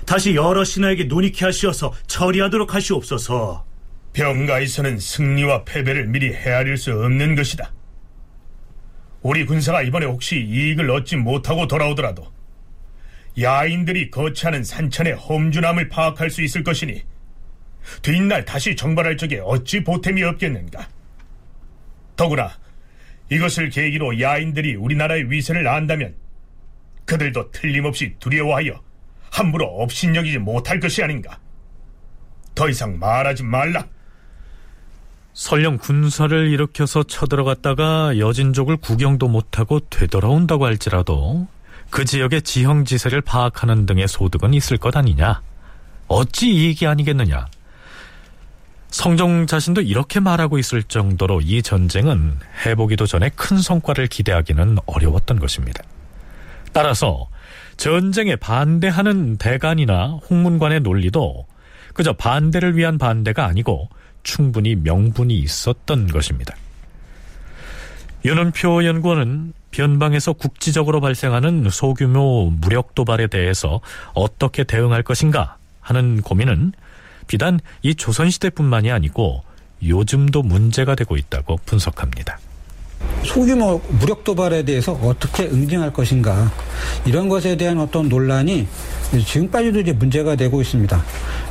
다시 0.06 0.34
여러 0.34 0.64
신하에게 0.64 1.04
논의케 1.04 1.44
하시어서 1.44 1.92
처리하도록 2.06 2.74
하시옵소서. 2.74 3.64
병가에서는 4.12 4.98
승리와 4.98 5.64
패배를 5.64 6.06
미리 6.06 6.32
헤아릴 6.32 6.76
수 6.76 6.92
없는 6.92 7.34
것이다. 7.34 7.72
우리 9.22 9.46
군사가 9.46 9.82
이번에 9.82 10.06
혹시 10.06 10.40
이익을 10.40 10.90
얻지 10.90 11.16
못하고 11.16 11.66
돌아오더라도 11.66 12.30
야인들이 13.40 14.10
거치하는 14.10 14.64
산천의 14.64 15.14
험준함을 15.14 15.88
파악할 15.88 16.28
수 16.28 16.42
있을 16.42 16.62
것이니 16.62 17.02
뒷날 18.02 18.44
다시 18.44 18.76
정발할 18.76 19.16
적에 19.16 19.40
어찌 19.42 19.82
보탬이 19.82 20.22
없겠는가. 20.22 20.88
더구나 22.16 22.58
이것을 23.30 23.70
계기로 23.70 24.20
야인들이 24.20 24.74
우리나라의 24.74 25.30
위세를 25.30 25.66
안다면 25.66 26.14
그들도 27.06 27.50
틀림없이 27.50 28.16
두려워하여 28.18 28.82
함부로 29.32 29.64
업신여기지 29.64 30.38
못할 30.38 30.78
것이 30.78 31.02
아닌가. 31.02 31.38
더 32.54 32.68
이상 32.68 32.98
말하지 32.98 33.42
말라. 33.42 33.86
설령 35.32 35.78
군사를 35.78 36.50
일으켜서 36.50 37.02
쳐들어갔다가 37.02 38.18
여진족을 38.18 38.76
구경도 38.76 39.28
못하고 39.28 39.80
되돌아온다고 39.80 40.66
할지라도 40.66 41.48
그 41.88 42.04
지역의 42.04 42.42
지형지세를 42.42 43.22
파악하는 43.22 43.86
등의 43.86 44.06
소득은 44.06 44.52
있을 44.52 44.76
것 44.76 44.94
아니냐. 44.94 45.40
어찌 46.08 46.50
이익이 46.50 46.86
아니겠느냐. 46.86 47.46
성종 48.90 49.46
자신도 49.46 49.80
이렇게 49.80 50.20
말하고 50.20 50.58
있을 50.58 50.82
정도로 50.82 51.40
이 51.40 51.62
전쟁은 51.62 52.38
해보기도 52.66 53.06
전에 53.06 53.30
큰 53.30 53.56
성과를 53.56 54.08
기대하기는 54.08 54.76
어려웠던 54.84 55.38
것입니다. 55.38 55.82
따라서 56.74 57.28
전쟁에 57.76 58.36
반대하는 58.36 59.36
대간이나 59.36 60.18
홍문관의 60.28 60.80
논리도 60.80 61.46
그저 61.94 62.12
반대를 62.12 62.76
위한 62.76 62.98
반대가 62.98 63.46
아니고 63.46 63.88
충분히 64.22 64.74
명분이 64.74 65.36
있었던 65.38 66.06
것입니다. 66.06 66.54
윤은표 68.24 68.84
연구원은 68.84 69.52
변방에서 69.72 70.34
국지적으로 70.34 71.00
발생하는 71.00 71.68
소규모 71.70 72.50
무력 72.50 72.94
도발에 72.94 73.26
대해서 73.26 73.80
어떻게 74.14 74.64
대응할 74.64 75.02
것인가 75.02 75.56
하는 75.80 76.20
고민은 76.22 76.72
비단 77.26 77.58
이 77.82 77.94
조선시대뿐만이 77.94 78.92
아니고 78.92 79.42
요즘도 79.84 80.42
문제가 80.42 80.94
되고 80.94 81.16
있다고 81.16 81.58
분석합니다. 81.64 82.38
소규모 83.24 83.80
무력 84.00 84.24
도발에 84.24 84.64
대해서 84.64 84.92
어떻게 84.92 85.44
응징할 85.44 85.92
것인가 85.92 86.50
이런 87.04 87.28
것에 87.28 87.56
대한 87.56 87.78
어떤 87.78 88.08
논란이 88.08 88.66
지금까지도 89.24 89.80
이제 89.80 89.92
문제가 89.92 90.34
되고 90.34 90.60
있습니다. 90.60 91.02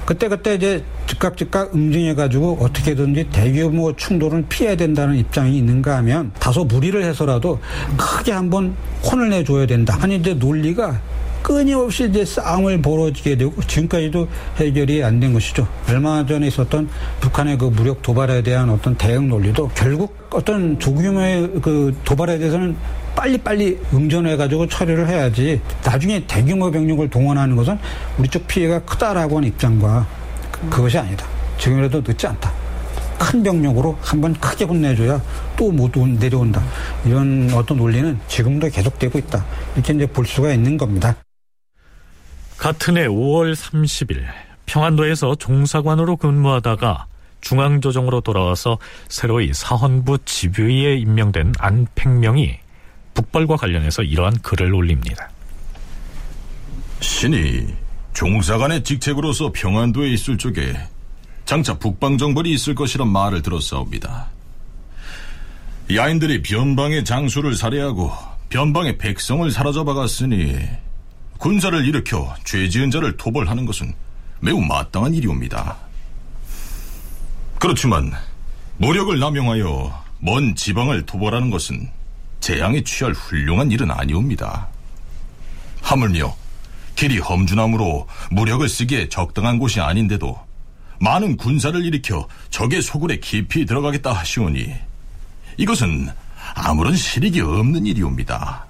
그때 0.05 0.27
그때 0.27 0.55
이제 0.55 0.83
즉각 1.07 1.37
즉각 1.37 1.73
응징해 1.73 2.15
가지고 2.15 2.57
어떻게든지 2.59 3.29
대규모 3.31 3.95
충돌은 3.95 4.47
피해야 4.49 4.75
된다는 4.75 5.15
입장이 5.15 5.57
있는가 5.57 5.95
하면 5.97 6.31
다소 6.39 6.65
무리를 6.65 7.01
해서라도 7.03 7.59
크게 7.97 8.31
한번 8.31 8.75
혼을 9.03 9.29
내줘야 9.29 9.65
된다. 9.65 9.97
아니 10.01 10.17
이제 10.17 10.33
논리가 10.33 10.99
끊임없이 11.41 12.07
이제 12.09 12.23
싸움을 12.23 12.81
벌어지게 12.81 13.35
되고 13.37 13.53
지금까지도 13.63 14.27
해결이 14.57 15.03
안 15.03 15.19
된 15.19 15.33
것이죠. 15.33 15.67
얼마 15.89 16.25
전에 16.25 16.47
있었던 16.47 16.89
북한의 17.19 17.57
그 17.57 17.65
무력 17.65 18.01
도발에 18.01 18.41
대한 18.41 18.69
어떤 18.69 18.95
대응 18.95 19.27
논리도 19.29 19.69
결국 19.75 20.15
어떤 20.31 20.79
조규모의 20.79 21.51
그 21.61 21.95
도발에 22.03 22.39
대해서는 22.39 22.75
빨리빨리 23.15 23.77
응전해가지고 23.93 24.67
처리를 24.67 25.07
해야지 25.07 25.61
나중에 25.83 26.25
대규모 26.25 26.71
병력을 26.71 27.07
동원하는 27.09 27.55
것은 27.55 27.77
우리 28.17 28.27
쪽 28.29 28.47
피해가 28.47 28.79
크다라고 28.79 29.37
하는 29.37 29.49
입장과 29.49 30.07
그것이 30.69 30.97
아니다. 30.97 31.25
지금이라도 31.57 32.01
늦지 32.07 32.25
않다. 32.25 32.51
큰 33.19 33.43
병력으로 33.43 33.95
한번 34.01 34.33
크게 34.33 34.65
혼내줘야 34.65 35.21
또 35.55 35.71
못 35.71 35.91
내려온다. 35.95 36.63
이런 37.05 37.51
어떤 37.53 37.77
논리는 37.77 38.17
지금도 38.27 38.69
계속되고 38.69 39.19
있다. 39.19 39.45
이렇게 39.75 39.93
이제 39.93 40.05
볼 40.07 40.25
수가 40.25 40.51
있는 40.53 40.75
겁니다. 40.77 41.15
같은 42.61 42.95
해 42.95 43.07
5월 43.07 43.55
30일 43.55 44.23
평안도에서 44.67 45.33
종사관으로 45.33 46.15
근무하다가 46.15 47.07
중앙조정으로 47.41 48.21
돌아와서 48.21 48.77
새로이 49.07 49.51
사헌부 49.51 50.19
지휘에 50.25 50.95
임명된 50.97 51.53
안팽명이 51.57 52.59
북벌과 53.15 53.55
관련해서 53.55 54.03
이러한 54.03 54.43
글을 54.43 54.75
올립니다. 54.75 55.31
신이 56.99 57.65
종사관의 58.13 58.83
직책으로서 58.83 59.51
평안도에 59.55 60.11
있을 60.11 60.37
적에 60.37 60.77
장차 61.45 61.79
북방정벌이 61.79 62.53
있을 62.53 62.75
것이란 62.75 63.07
말을 63.07 63.41
들었사옵니다. 63.41 64.27
야인들이 65.95 66.43
변방의 66.43 67.05
장수를 67.05 67.55
살해하고 67.55 68.11
변방의 68.49 68.99
백성을 68.99 69.49
사로잡아갔으니 69.49 70.90
군사를 71.41 71.87
일으켜 71.87 72.35
죄지은 72.43 72.91
자를 72.91 73.17
토벌하는 73.17 73.65
것은 73.65 73.91
매우 74.41 74.61
마땅한 74.61 75.15
일이옵니다. 75.15 75.75
그렇지만 77.57 78.11
무력을 78.77 79.17
남용하여 79.17 80.03
먼 80.19 80.53
지방을 80.53 81.07
토벌하는 81.07 81.49
것은 81.49 81.89
재앙에 82.41 82.83
취할 82.83 83.13
훌륭한 83.13 83.71
일은 83.71 83.89
아니옵니다. 83.89 84.67
하물며 85.81 86.35
길이 86.93 87.17
험준함으로 87.17 88.07
무력을 88.29 88.69
쓰기에 88.69 89.09
적당한 89.09 89.57
곳이 89.57 89.81
아닌데도 89.81 90.39
많은 90.99 91.37
군사를 91.37 91.83
일으켜 91.83 92.27
적의 92.51 92.83
소굴에 92.83 93.17
깊이 93.17 93.65
들어가겠다 93.65 94.13
하시오니 94.13 94.75
이것은 95.57 96.07
아무런 96.53 96.95
실익이 96.95 97.41
없는 97.41 97.87
일이옵니다. 97.87 98.67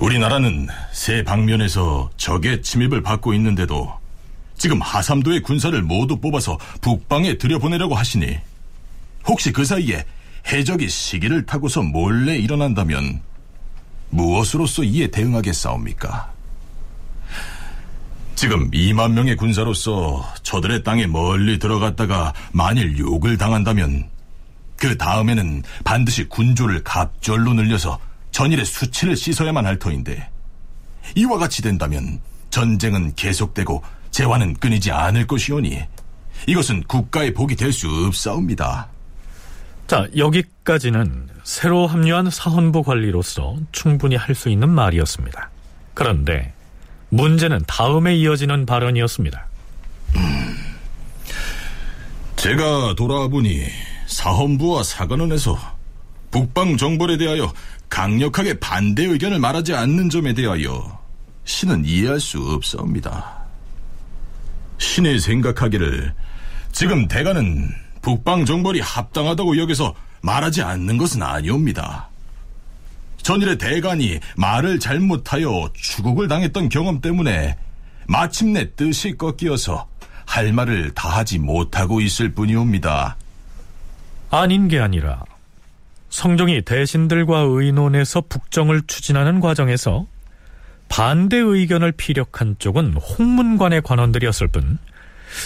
우리나라는 0.00 0.68
세 0.92 1.24
방면에서 1.24 2.10
적의 2.16 2.62
침입을 2.62 3.02
받고 3.02 3.34
있는데도 3.34 3.92
지금 4.56 4.80
하삼도의 4.80 5.42
군사를 5.42 5.80
모두 5.82 6.20
뽑아서 6.20 6.58
북방에 6.80 7.38
들여보내려고 7.38 7.94
하시니 7.94 8.38
혹시 9.26 9.52
그 9.52 9.64
사이에 9.64 10.04
해적이 10.46 10.88
시기를 10.88 11.46
타고서 11.46 11.82
몰래 11.82 12.36
일어난다면 12.36 13.20
무엇으로서 14.10 14.84
이에 14.84 15.08
대응하겠사옵니까? 15.08 16.32
지금 18.36 18.70
2만 18.70 19.12
명의 19.12 19.36
군사로서 19.36 20.24
저들의 20.44 20.84
땅에 20.84 21.08
멀리 21.08 21.58
들어갔다가 21.58 22.32
만일 22.52 22.96
욕을 22.98 23.36
당한다면 23.36 24.08
그 24.76 24.96
다음에는 24.96 25.64
반드시 25.82 26.24
군조를 26.28 26.84
갑절로 26.84 27.52
늘려서 27.52 27.98
전일의 28.38 28.64
수치를 28.66 29.16
씻어야만 29.16 29.66
할 29.66 29.80
터인데 29.80 30.30
이와 31.16 31.38
같이 31.38 31.60
된다면 31.60 32.20
전쟁은 32.50 33.16
계속되고 33.16 33.82
재화는 34.12 34.54
끊이지 34.54 34.92
않을 34.92 35.26
것이오니 35.26 35.82
이것은 36.46 36.84
국가의 36.84 37.34
복이 37.34 37.56
될 37.56 37.72
수 37.72 37.88
없사옵니다. 38.06 38.86
자, 39.88 40.06
여기까지는 40.16 41.30
새로 41.42 41.88
합류한 41.88 42.30
사헌부 42.30 42.84
관리로서 42.84 43.56
충분히 43.72 44.14
할 44.14 44.36
수 44.36 44.50
있는 44.50 44.68
말이었습니다. 44.68 45.50
그런데 45.94 46.52
문제는 47.08 47.64
다음에 47.66 48.14
이어지는 48.14 48.66
발언이었습니다. 48.66 49.46
제가 52.36 52.94
돌아보니 52.94 53.64
사헌부와 54.06 54.84
사관원에서 54.84 55.58
북방 56.30 56.76
정벌에 56.76 57.16
대하여 57.16 57.52
강력하게 57.88 58.58
반대 58.60 59.04
의견을 59.04 59.38
말하지 59.38 59.74
않는 59.74 60.10
점에 60.10 60.34
대하여 60.34 60.98
신은 61.44 61.84
이해할 61.84 62.20
수 62.20 62.38
없사옵니다. 62.40 63.38
신이 64.78 65.18
생각하기를 65.18 66.14
지금 66.72 67.08
대가는 67.08 67.68
북방 68.02 68.44
정벌이 68.44 68.80
합당하다고 68.80 69.58
여기서 69.58 69.94
말하지 70.20 70.62
않는 70.62 70.98
것은 70.98 71.22
아니옵니다. 71.22 72.08
전일의 73.22 73.58
대간이 73.58 74.20
말을 74.36 74.78
잘못하여 74.78 75.70
추국을 75.74 76.28
당했던 76.28 76.68
경험 76.68 77.00
때문에 77.00 77.56
마침내 78.06 78.74
뜻이 78.74 79.16
꺾여서 79.16 79.86
할 80.24 80.52
말을 80.52 80.92
다하지 80.94 81.38
못하고 81.38 82.00
있을 82.00 82.32
뿐이옵니다. 82.34 83.16
아닌 84.30 84.68
게 84.68 84.78
아니라 84.78 85.22
성종이 86.10 86.62
대신들과 86.62 87.40
의논해서 87.40 88.22
북정을 88.22 88.82
추진하는 88.86 89.40
과정에서 89.40 90.06
반대 90.88 91.36
의견을 91.36 91.92
피력한 91.92 92.56
쪽은 92.58 92.94
홍문관의 92.94 93.82
관원들이었을 93.82 94.48
뿐 94.48 94.78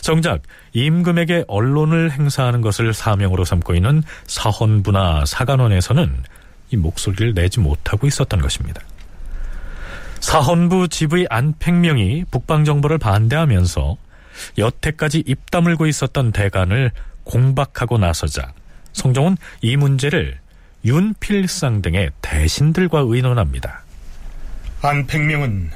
정작 0.00 0.42
임금에게 0.72 1.44
언론을 1.48 2.12
행사하는 2.12 2.60
것을 2.60 2.94
사명으로 2.94 3.44
삼고 3.44 3.74
있는 3.74 4.02
사헌부나 4.26 5.24
사관원에서는 5.26 6.22
이 6.70 6.76
목소리를 6.76 7.34
내지 7.34 7.60
못하고 7.60 8.06
있었던 8.06 8.40
것입니다. 8.40 8.80
사헌부 10.20 10.88
지부의 10.88 11.26
안팽명이 11.28 12.26
북방정보를 12.30 12.98
반대하면서 12.98 13.96
여태까지 14.56 15.24
입 15.26 15.50
다물고 15.50 15.86
있었던 15.86 16.30
대간을 16.30 16.92
공박하고 17.24 17.98
나서자 17.98 18.52
성종은 18.92 19.36
이 19.62 19.76
문제를 19.76 20.41
윤필상 20.84 21.82
등의 21.82 22.10
대신들과 22.20 23.04
의논합니다. 23.06 23.82
안팽명은 24.82 25.70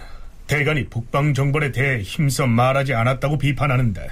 대간이 0.46 0.88
북방 0.88 1.32
정벌에 1.32 1.70
대해 1.70 2.02
힘써 2.02 2.46
말하지 2.46 2.94
않았다고 2.94 3.38
비판하는데 3.38 4.08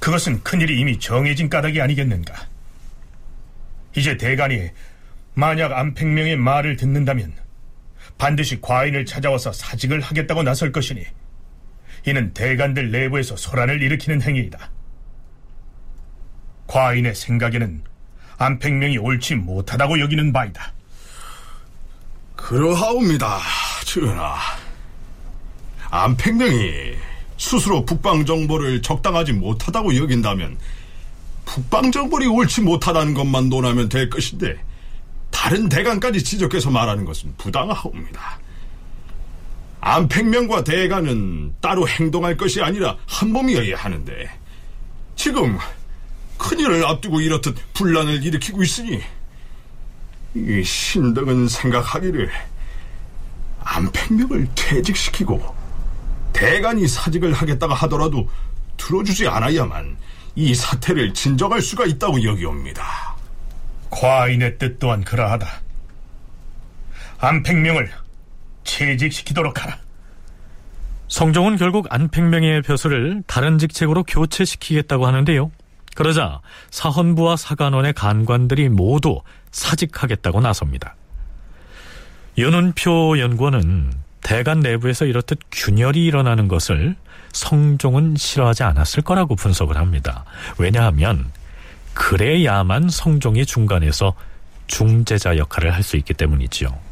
그것은 0.00 0.42
큰일이 0.42 0.80
이미 0.80 0.98
정해진 0.98 1.48
까닭이 1.50 1.80
아니겠는가. 1.80 2.34
이제 3.96 4.16
대간이 4.16 4.70
만약 5.34 5.72
안팽명의 5.72 6.36
말을 6.36 6.76
듣는다면 6.76 7.32
반드시 8.16 8.60
과인을 8.60 9.04
찾아와서 9.04 9.52
사직을 9.52 10.00
하겠다고 10.00 10.42
나설 10.42 10.72
것이니 10.72 11.04
이는 12.06 12.32
대간들 12.32 12.90
내부에서 12.90 13.36
소란을 13.36 13.82
일으키는 13.82 14.22
행위이다. 14.22 14.70
과인의 16.66 17.14
생각에는 17.14 17.82
안팽명이 18.38 18.98
옳지 18.98 19.36
못하다고 19.36 20.00
여기는 20.00 20.32
바이다. 20.32 20.72
그러하옵니다, 22.36 23.40
전하. 23.84 24.36
안팽명이 25.90 26.94
스스로 27.38 27.84
북방정보를 27.84 28.82
적당하지 28.82 29.32
못하다고 29.32 29.96
여긴다면 29.96 30.56
북방정보이 31.44 32.26
옳지 32.26 32.62
못하다는 32.62 33.14
것만 33.14 33.48
논하면 33.48 33.88
될 33.88 34.08
것인데 34.08 34.56
다른 35.30 35.68
대간까지 35.68 36.22
지적해서 36.22 36.70
말하는 36.70 37.04
것은 37.04 37.34
부당하옵니다. 37.36 38.38
안팽명과 39.80 40.64
대간은 40.64 41.54
따로 41.60 41.86
행동할 41.86 42.36
것이 42.36 42.62
아니라 42.62 42.96
한 43.06 43.30
몸이어야 43.30 43.76
하는데 43.76 44.30
지금 45.14 45.58
큰일을 46.38 46.84
앞두고 46.84 47.20
이렇듯 47.20 47.56
분란을 47.74 48.24
일으키고 48.24 48.62
있으니 48.62 49.00
이 50.34 50.64
신등은 50.64 51.48
생각하기를 51.48 52.30
안팽명을 53.60 54.48
퇴직시키고 54.54 55.54
대간이 56.32 56.88
사직을 56.88 57.32
하겠다가 57.32 57.74
하더라도 57.74 58.28
들어주지 58.76 59.28
않아야만 59.28 59.96
이 60.34 60.54
사태를 60.54 61.14
진정할 61.14 61.62
수가 61.62 61.86
있다고 61.86 62.22
여기옵니다. 62.24 63.14
과인의 63.90 64.58
뜻 64.58 64.78
또한 64.80 65.04
그러하다. 65.04 65.46
안팽명을 67.18 67.90
채직시키도록 68.64 69.62
하라. 69.62 69.78
성종은 71.08 71.56
결국 71.56 71.86
안팽명의 71.90 72.62
벼슬을 72.62 73.22
다른 73.26 73.58
직책으로 73.58 74.02
교체시키겠다고 74.02 75.06
하는데요. 75.06 75.52
그러자 75.94 76.40
사헌부와 76.70 77.36
사관원의 77.36 77.92
간관들이 77.94 78.68
모두 78.68 79.20
사직하겠다고 79.50 80.40
나섭니다. 80.40 80.96
윤은표 82.36 83.18
연구원은 83.20 83.92
대간 84.22 84.60
내부에서 84.60 85.04
이렇듯 85.04 85.38
균열이 85.52 86.04
일어나는 86.04 86.48
것을 86.48 86.96
성종은 87.32 88.16
싫어하지 88.16 88.62
않았을 88.62 89.02
거라고 89.02 89.36
분석을 89.36 89.76
합니다. 89.76 90.24
왜냐하면 90.58 91.30
그래야만 91.94 92.88
성종이 92.88 93.46
중간에서 93.46 94.14
중재자 94.66 95.36
역할을 95.36 95.72
할 95.72 95.82
수 95.82 95.96
있기 95.96 96.14
때문이지요. 96.14 96.83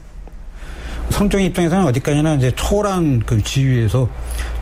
성종 1.12 1.42
입장에서는 1.42 1.84
어디까지나 1.86 2.34
이제 2.34 2.50
초월한 2.56 3.22
그 3.26 3.42
지위에서 3.42 4.08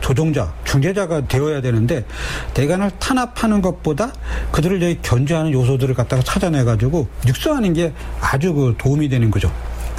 조종자, 0.01 0.53
중재자가 0.65 1.27
되어야 1.27 1.61
되는데 1.61 2.05
대간을 2.53 2.91
탄압하는 2.99 3.61
것보다 3.61 4.11
그들을 4.51 4.97
견제하는 5.01 5.51
요소들을 5.53 5.95
갖다가 5.95 6.21
찾아내 6.21 6.63
가지고 6.63 7.07
육성하는 7.27 7.73
게 7.73 7.93
아주 8.19 8.53
그 8.53 8.75
도움이 8.77 9.09
되는 9.09 9.31
거죠. 9.31 9.51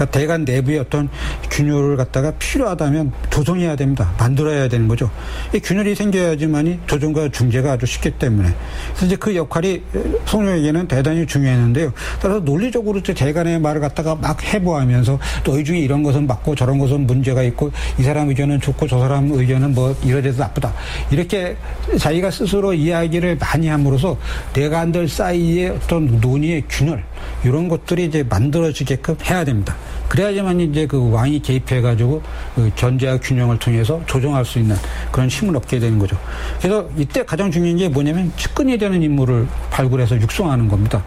그러니까 0.03 0.07
대간 0.11 0.45
내부의 0.45 0.79
어떤 0.79 1.09
균열을 1.51 1.97
갖다가 1.97 2.33
필요하다면 2.33 3.12
조성해야 3.31 3.77
됩니다. 3.77 4.12
만들어야 4.19 4.69
되는 4.69 4.88
거죠. 4.88 5.11
이 5.55 5.61
균열이 5.61 5.95
생겨야지만이 5.95 6.81
조정과 6.87 7.31
중재가 7.31 7.73
아주 7.73 7.87
쉽기 7.87 8.12
때문에 8.12 8.53
그래서 8.88 9.07
이제 9.07 9.17
그 9.17 9.35
역할이 9.37 9.83
성룡에게는 10.27 10.88
대단히 10.88 11.27
중요했는데요. 11.27 11.93
따라서 12.21 12.41
논리적으로 12.41 13.03
대간의 13.03 13.61
말을 13.61 13.81
갖다가 13.81 14.15
막 14.15 14.43
해부하면서 14.43 15.19
너희 15.45 15.65
중에 15.65 15.79
이런 15.79 16.03
것은 16.03 16.27
맞고 16.27 16.55
저런 16.55 16.79
것은 16.79 17.07
문제가 17.07 17.43
있고 17.43 17.71
이 17.99 18.03
사람 18.03 18.29
의견은 18.29 18.61
좋고 18.61 18.87
저 18.88 18.99
사람 18.99 19.31
의견은 19.31 19.75
뭐 19.75 19.95
이러돼서 20.05 20.43
나쁘다 20.43 20.73
이렇게 21.11 21.57
자기가 21.99 22.31
스스로 22.31 22.73
이야기를 22.73 23.37
많이 23.37 23.69
함으로써 23.69 24.17
대간들 24.53 25.09
사이의 25.09 25.71
어떤 25.71 26.21
논의의 26.21 26.65
균열 26.69 27.05
이런 27.45 27.69
것들이 27.69 28.07
이제 28.07 28.23
만들어지게끔 28.23 29.17
해야 29.25 29.45
됩니다. 29.45 29.77
그래야지만 30.09 30.61
이제 30.61 30.87
그 30.87 31.11
왕이 31.11 31.41
개입해가지고 31.41 32.23
그 32.55 32.71
견제와 32.77 33.19
균형을 33.19 33.59
통해서 33.59 34.03
조정할 34.07 34.45
수 34.45 34.59
있는 34.59 34.77
그런 35.11 35.29
힘을 35.29 35.57
얻게 35.57 35.79
되는 35.79 35.99
거죠. 35.99 36.19
그래서 36.61 36.89
이때 36.97 37.25
가장 37.25 37.51
중요한 37.51 37.77
게 37.77 37.89
뭐냐면 37.89 38.33
측근이 38.37 38.79
되는 38.79 39.03
인물을 39.03 39.49
발굴해서 39.71 40.21
육성하는 40.21 40.69
겁니다. 40.69 41.03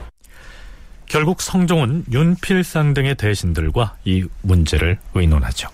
결국 1.07 1.41
성종은 1.41 2.05
윤필상 2.11 2.93
등의 2.93 3.15
대신들과 3.15 3.95
이 4.05 4.25
문제를 4.41 4.97
의논하죠. 5.13 5.69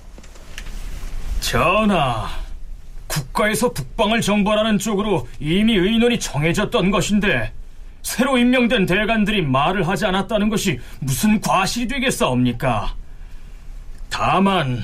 전하, 1.40 2.28
국가에서 3.08 3.72
북방을 3.72 4.22
정벌하는 4.22 4.78
쪽으로 4.78 5.28
이미 5.40 5.76
의논이 5.76 6.20
정해졌던 6.20 6.92
것인데 6.92 7.52
새로 8.04 8.38
임명된 8.38 8.86
대관들이 8.86 9.42
말을 9.42 9.88
하지 9.88 10.06
않았다는 10.06 10.50
것이 10.50 10.80
무슨 11.00 11.40
과실이 11.40 11.88
되겠사옵니까? 11.88 12.96
다만 14.10 14.80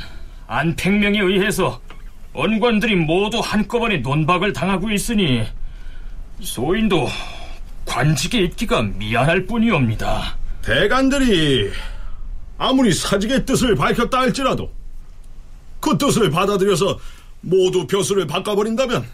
안팽명에 0.48 1.20
의해서 1.20 1.82
원관들이 2.34 2.96
모두 2.96 3.40
한꺼번에 3.40 3.98
논박을 3.98 4.54
당하고 4.54 4.92
있으니 4.92 5.44
소인도 6.40 7.08
관직에 7.86 8.40
있기가 8.42 8.84
미안할 8.84 9.46
뿐이옵니다. 9.46 10.38
대관들이 10.62 11.72
아무리 12.58 12.94
사직의 12.94 13.46
뜻을 13.46 13.76
밝혔다 13.76 14.20
할지라도 14.20 14.72
그 15.80 15.98
뜻을 15.98 16.30
받아들여서 16.30 17.00
모두 17.42 17.88
벼슬을 17.88 18.28
바꿔버린다면 18.28 19.06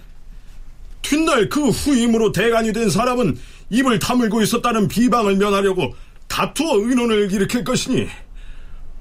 뒷날 1.01 1.49
그 1.49 1.69
후임으로 1.69 2.31
대관이 2.31 2.73
된 2.73 2.89
사람은 2.89 3.37
입을 3.69 3.99
다물고 3.99 4.41
있었다는 4.41 4.87
비방을 4.87 5.37
면하려고 5.37 5.95
다투어 6.27 6.77
의논을 6.77 7.31
일으킬 7.31 7.63
것이니 7.63 8.07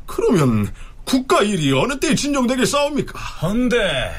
그러면 0.06 0.72
국가 1.04 1.42
일이 1.42 1.72
어느 1.72 1.98
때 1.98 2.14
진정되겠사옵니까? 2.14 3.18
헌데 3.18 4.12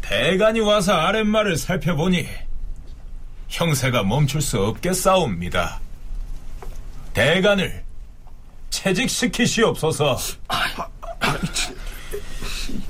대간이 0.00 0.60
와서 0.60 0.92
아랫말을 0.92 1.56
살펴보니 1.56 2.26
형세가 3.48 4.02
멈출 4.02 4.40
수 4.40 4.58
없겠사옵니다. 4.58 5.80
대간을 7.14 7.84
채직시키시옵소서. 8.70 10.16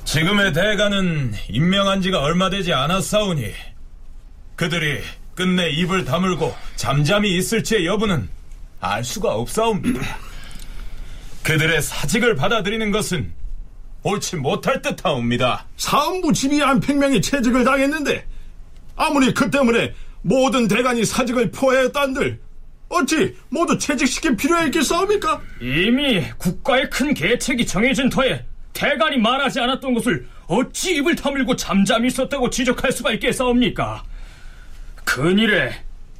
지금의 0.05 0.53
대간은 0.53 1.33
임명한 1.49 2.01
지가 2.01 2.21
얼마 2.21 2.49
되지 2.49 2.73
않았사오니 2.73 3.51
그들이 4.55 5.01
끝내 5.35 5.69
입을 5.69 6.05
다물고 6.05 6.55
잠잠히 6.75 7.37
있을지의 7.37 7.85
여부는 7.85 8.29
알 8.79 9.03
수가 9.03 9.33
없사옵니다. 9.35 10.01
그들의 11.43 11.81
사직을 11.81 12.35
받아들이는 12.35 12.91
것은 12.91 13.33
옳지 14.03 14.37
못할 14.37 14.81
듯하옵니다. 14.81 15.65
사헌부 15.77 16.33
집이 16.33 16.61
안팽명이 16.61 17.21
채직을 17.21 17.63
당했는데 17.63 18.25
아무리 18.95 19.33
그 19.33 19.49
때문에 19.49 19.93
모든 20.21 20.67
대간이 20.67 21.05
사직을 21.05 21.51
포했단들 21.51 22.39
어찌 22.89 23.35
모두 23.49 23.77
채직시킬 23.77 24.35
필요가 24.35 24.63
있겠사옵니까? 24.65 25.41
이미 25.61 26.21
국가의 26.37 26.89
큰 26.89 27.13
계책이 27.13 27.65
정해진 27.65 28.09
터에 28.09 28.45
대간이 28.73 29.17
말하지 29.17 29.59
않았던 29.59 29.93
것을 29.95 30.27
어찌 30.47 30.95
입을 30.95 31.15
다물고 31.15 31.55
잠잠히 31.55 32.07
있었다고 32.07 32.49
지적할 32.49 32.91
수가 32.91 33.11
있겠사옵니까? 33.13 34.03
근일에 35.13 35.71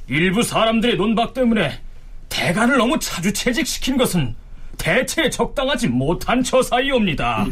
일부 0.06 0.44
사람들의 0.44 0.96
논박 0.96 1.34
때문에 1.34 1.80
대간을 2.28 2.78
너무 2.78 2.96
자주 3.00 3.32
채직시킨 3.32 3.96
것은 3.96 4.36
대체 4.78 5.28
적당하지 5.28 5.88
못한 5.88 6.44
처사이옵니다. 6.44 7.44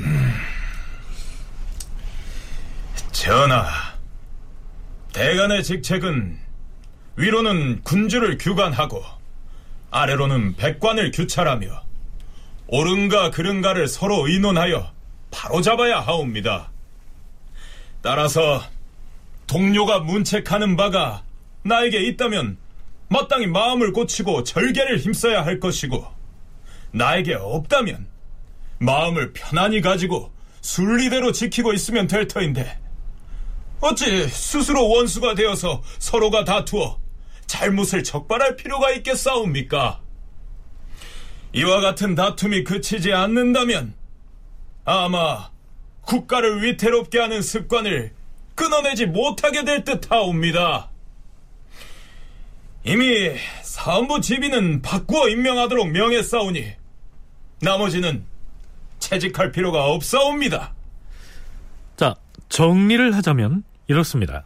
전하, 3.10 3.66
대간의 5.12 5.64
직책은 5.64 6.38
위로는 7.16 7.82
군주를 7.82 8.38
규관하고 8.38 9.02
아래로는 9.90 10.54
백관을 10.54 11.10
규찰하며 11.10 11.66
옳은가 12.68 13.32
그른가를 13.32 13.88
서로 13.88 14.28
의논하여 14.28 14.92
바로잡아야 15.32 16.02
하옵니다. 16.02 16.70
따라서 18.00 18.62
동료가 19.48 19.98
문책하는 19.98 20.76
바가 20.76 21.24
나에게 21.64 22.00
있다면 22.00 22.58
마땅히 23.08 23.46
마음을 23.46 23.92
고치고 23.92 24.44
절개를 24.44 24.98
힘써야 24.98 25.44
할 25.44 25.60
것이고 25.60 26.06
나에게 26.92 27.34
없다면 27.34 28.06
마음을 28.78 29.32
편안히 29.32 29.80
가지고 29.80 30.32
순리대로 30.60 31.32
지키고 31.32 31.72
있으면 31.72 32.06
될 32.06 32.26
터인데 32.26 32.78
어찌 33.80 34.28
스스로 34.28 34.88
원수가 34.88 35.34
되어서 35.34 35.82
서로가 35.98 36.44
다투어 36.44 37.00
잘못을 37.46 38.02
적발할 38.02 38.56
필요가 38.56 38.90
있겠사옵니까? 38.92 40.00
이와 41.52 41.80
같은 41.80 42.14
다툼이 42.14 42.64
그치지 42.64 43.12
않는다면 43.12 43.94
아마 44.84 45.50
국가를 46.02 46.62
위태롭게 46.62 47.18
하는 47.18 47.42
습관을 47.42 48.14
끊어내지 48.54 49.06
못하게 49.06 49.64
될 49.64 49.84
듯하옵니다. 49.84 50.91
이미 52.84 53.30
사헌부 53.62 54.20
지비는 54.20 54.82
바꾸어 54.82 55.28
임명하도록 55.28 55.90
명했사오니 55.90 56.72
나머지는 57.60 58.24
채직할 58.98 59.52
필요가 59.52 59.86
없사옵니다. 59.86 60.74
자, 61.96 62.16
정리를 62.48 63.14
하자면 63.16 63.64
이렇습니다. 63.86 64.44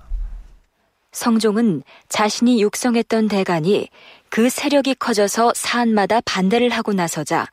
성종은 1.12 1.83
자신이 2.11 2.61
육성했던 2.61 3.29
대간이 3.29 3.88
그 4.29 4.51
세력이 4.51 4.96
커져서 4.96 5.53
사안마다 5.55 6.20
반대를 6.20 6.68
하고 6.70 6.92
나서자 6.92 7.46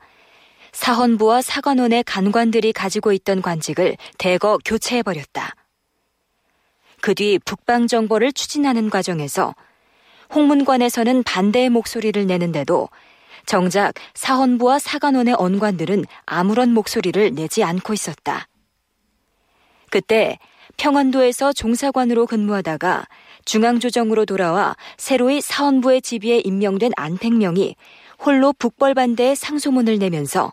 사헌부와 0.72 1.40
사관원의 1.40 2.04
간관들이 2.04 2.74
가지고 2.74 3.12
있던 3.12 3.40
관직을 3.40 3.96
대거 4.18 4.58
교체해버렸다. 4.64 5.54
그 7.00 7.14
뒤 7.14 7.38
북방 7.38 7.86
정보를 7.86 8.32
추진하는 8.32 8.90
과정에서 8.90 9.54
홍문관에서는 10.32 11.22
반대의 11.24 11.70
목소리를 11.70 12.26
내는데도 12.26 12.88
정작 13.46 13.94
사헌부와 14.14 14.78
사관원의 14.78 15.34
언관들은 15.34 16.04
아무런 16.24 16.72
목소리를 16.72 17.34
내지 17.34 17.62
않고 17.62 17.92
있었다. 17.92 18.48
그때 19.90 20.38
평안도에서 20.76 21.52
종사관으로 21.52 22.26
근무하다가 22.26 23.06
중앙조정으로 23.44 24.24
돌아와 24.24 24.76
새로이 24.96 25.40
사헌부의 25.40 26.02
지비에 26.02 26.38
임명된 26.38 26.92
안택명이 26.96 27.76
홀로 28.18 28.52
북벌반대에 28.54 29.34
상소문을 29.34 29.98
내면서 29.98 30.50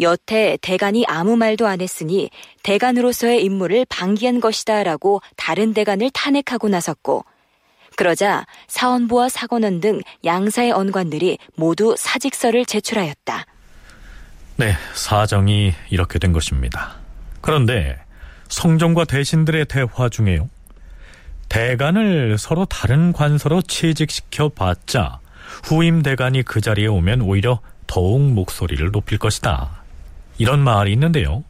여태 0.00 0.58
대간이 0.60 1.04
아무 1.06 1.36
말도 1.36 1.66
안 1.66 1.80
했으니 1.80 2.30
대간으로서의 2.62 3.44
임무를 3.44 3.84
방기한 3.88 4.40
것이다라고 4.40 5.20
다른 5.36 5.72
대간을 5.72 6.10
탄핵하고 6.10 6.68
나섰고 6.68 7.24
그러자 7.96 8.46
사헌부와 8.68 9.28
사관원 9.28 9.80
등 9.80 10.00
양사의 10.24 10.72
언관들이 10.72 11.38
모두 11.56 11.94
사직서를 11.98 12.64
제출하였다. 12.66 13.44
네, 14.56 14.74
사정이 14.94 15.74
이렇게 15.90 16.18
된 16.18 16.32
것입니다. 16.32 16.94
그런데 17.40 17.98
성종과 18.48 19.04
대신들의 19.04 19.66
대화 19.66 20.08
중에요. 20.08 20.48
대간을 21.48 22.36
서로 22.38 22.64
다른 22.64 23.12
관서로 23.12 23.62
취직시켜 23.62 24.48
봤자 24.48 25.20
후임 25.64 26.02
대간이 26.02 26.42
그 26.42 26.60
자리에 26.60 26.86
오면 26.86 27.20
오히려 27.20 27.60
더욱 27.86 28.20
목소리를 28.20 28.90
높일 28.90 29.18
것이다. 29.18 29.82
이런 30.38 30.60
말이 30.60 30.92
있는데요. 30.92 31.44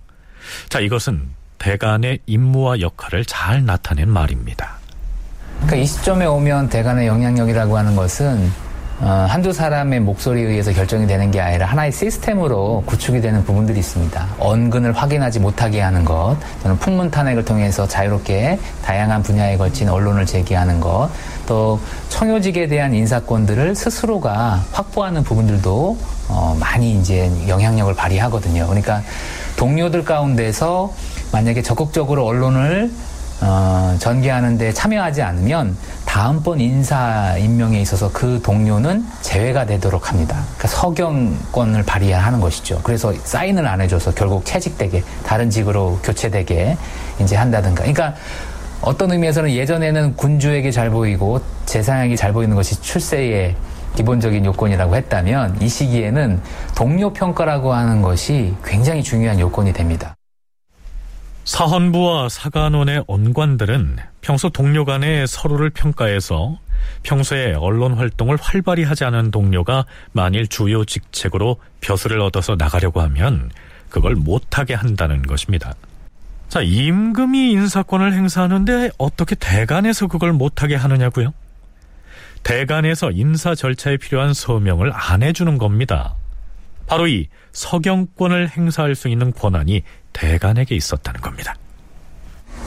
자, 0.69 0.81
이것은 0.81 1.29
대간의 1.59 2.21
임무와 2.27 2.81
역할을 2.81 3.25
잘 3.25 3.65
나타낸 3.65 4.11
말입니다. 4.11 4.79
그러니까 5.65 5.77
이 5.77 5.87
시점에 5.87 6.27
오면 6.27 6.69
대간의 6.69 7.07
영향력이라고 7.07 7.79
하는 7.79 7.97
것은 7.97 8.53
어, 9.01 9.27
한두 9.29 9.51
사람의 9.51 10.01
목소리에 10.01 10.45
의해서 10.45 10.73
결정이 10.73 11.07
되는 11.07 11.31
게 11.31 11.41
아니라 11.41 11.67
하나의 11.67 11.91
시스템으로 11.91 12.83
구축이 12.85 13.23
되는 13.23 13.43
부분들이 13.45 13.79
있습니다. 13.79 14.27
언근을 14.39 14.93
확인하지 14.93 15.41
못하게 15.41 15.81
하는 15.81 16.05
것, 16.05 16.37
또는 16.63 16.79
풍문 16.79 17.11
탄핵을 17.11 17.47
통해서 17.47 17.89
자유롭게 17.89 18.59
다양한 18.85 19.23
분야에 19.23 19.57
걸친 19.57 19.89
언론을 19.89 20.27
제기하는 20.27 20.81
것, 20.81 21.09
또 21.47 21.81
청요직에 22.11 22.69
대한 22.69 22.93
인사권들을 22.93 23.75
스스로가 23.75 24.63
확보하는 24.71 25.25
부분들도 25.25 25.99
어, 26.29 26.57
많이 26.61 26.93
이제 27.01 27.33
영향력을 27.49 27.95
발휘하거든요. 27.95 28.67
그러니까 28.67 29.03
동료들 29.57 30.05
가운데서 30.05 30.93
만약에 31.33 31.63
적극적으로 31.63 32.27
언론을 32.27 32.91
어, 33.41 33.97
전개하는데 33.99 34.73
참여하지 34.73 35.23
않으면 35.23 35.77
다음번 36.05 36.61
인사 36.61 37.37
임명에 37.37 37.81
있어서 37.81 38.11
그 38.13 38.41
동료는 38.43 39.05
제외가 39.21 39.67
되도록 39.67 40.11
합니다. 40.11 40.37
그러니까 40.57 40.69
서경권을 40.69 41.83
발휘하는 41.83 42.41
것이죠. 42.41 42.81
그래서 42.83 43.13
사인을 43.13 43.67
안 43.67 43.81
해줘서 43.81 44.13
결국 44.15 44.45
채직되게 44.45 45.03
다른 45.27 45.51
직으로 45.51 45.99
교체되게 46.03 46.77
이제 47.21 47.37
한다든가. 47.37 47.83
그러니까 47.83 48.15
어떤 48.81 49.11
의미에서는 49.11 49.51
예전에는 49.51 50.15
군주에게 50.17 50.71
잘 50.71 50.91
보이고 50.91 51.41
재상에게 51.65 52.17
잘 52.17 52.33
보이는 52.33 52.55
것이 52.55 52.81
출세의 52.81 53.57
기본적인 53.97 54.45
요건이라고 54.45 54.97
했다면 54.97 55.63
이 55.63 55.69
시기에는 55.69 56.41
동료 56.77 57.13
평가라고 57.13 57.73
하는 57.73 58.03
것이 58.03 58.55
굉장히 58.65 59.03
중요한 59.03 59.41
요건이 59.41 59.73
됩니다. 59.73 60.15
사헌부와 61.45 62.31
사관원의 62.31 63.05
언관들은 63.07 63.99
평소 64.23 64.49
동료 64.49 64.87
간에 64.87 65.27
서로를 65.27 65.69
평가해서 65.71 66.59
평소에 67.03 67.53
언론 67.53 67.95
활동을 67.95 68.39
활발히 68.41 68.85
하지 68.85 69.05
않은 69.05 69.31
동료가 69.31 69.85
만일 70.13 70.47
주요 70.47 70.85
직책으로 70.85 71.59
벼슬을 71.81 72.21
얻어서 72.21 72.57
나가려고 72.57 73.03
하면 73.03 73.51
그걸 73.91 74.15
못하게 74.15 74.75
한다는 74.75 75.23
것입니다. 75.23 75.75
자, 76.49 76.63
임금이 76.63 77.53
인사권을 77.53 78.15
행사하는데 78.15 78.91
어떻게 78.97 79.35
대간에서 79.35 80.07
그걸 80.07 80.33
못하게 80.33 80.77
하느냐고요? 80.77 81.35
대간에서 82.43 83.11
인사 83.11 83.55
절차에 83.55 83.99
필요한 83.99 84.35
서명을 84.35 84.93
안 84.95 85.23
해주는 85.23 85.59
겁니다. 85.59 86.15
바로 86.87 87.07
이 87.07 87.29
서경권을 87.53 88.51
행사할 88.51 88.95
수 88.95 89.09
있는 89.09 89.33
권한이 89.33 89.83
대간에게 90.15 90.75
있었다는 90.75 91.21
겁니다. 91.21 91.55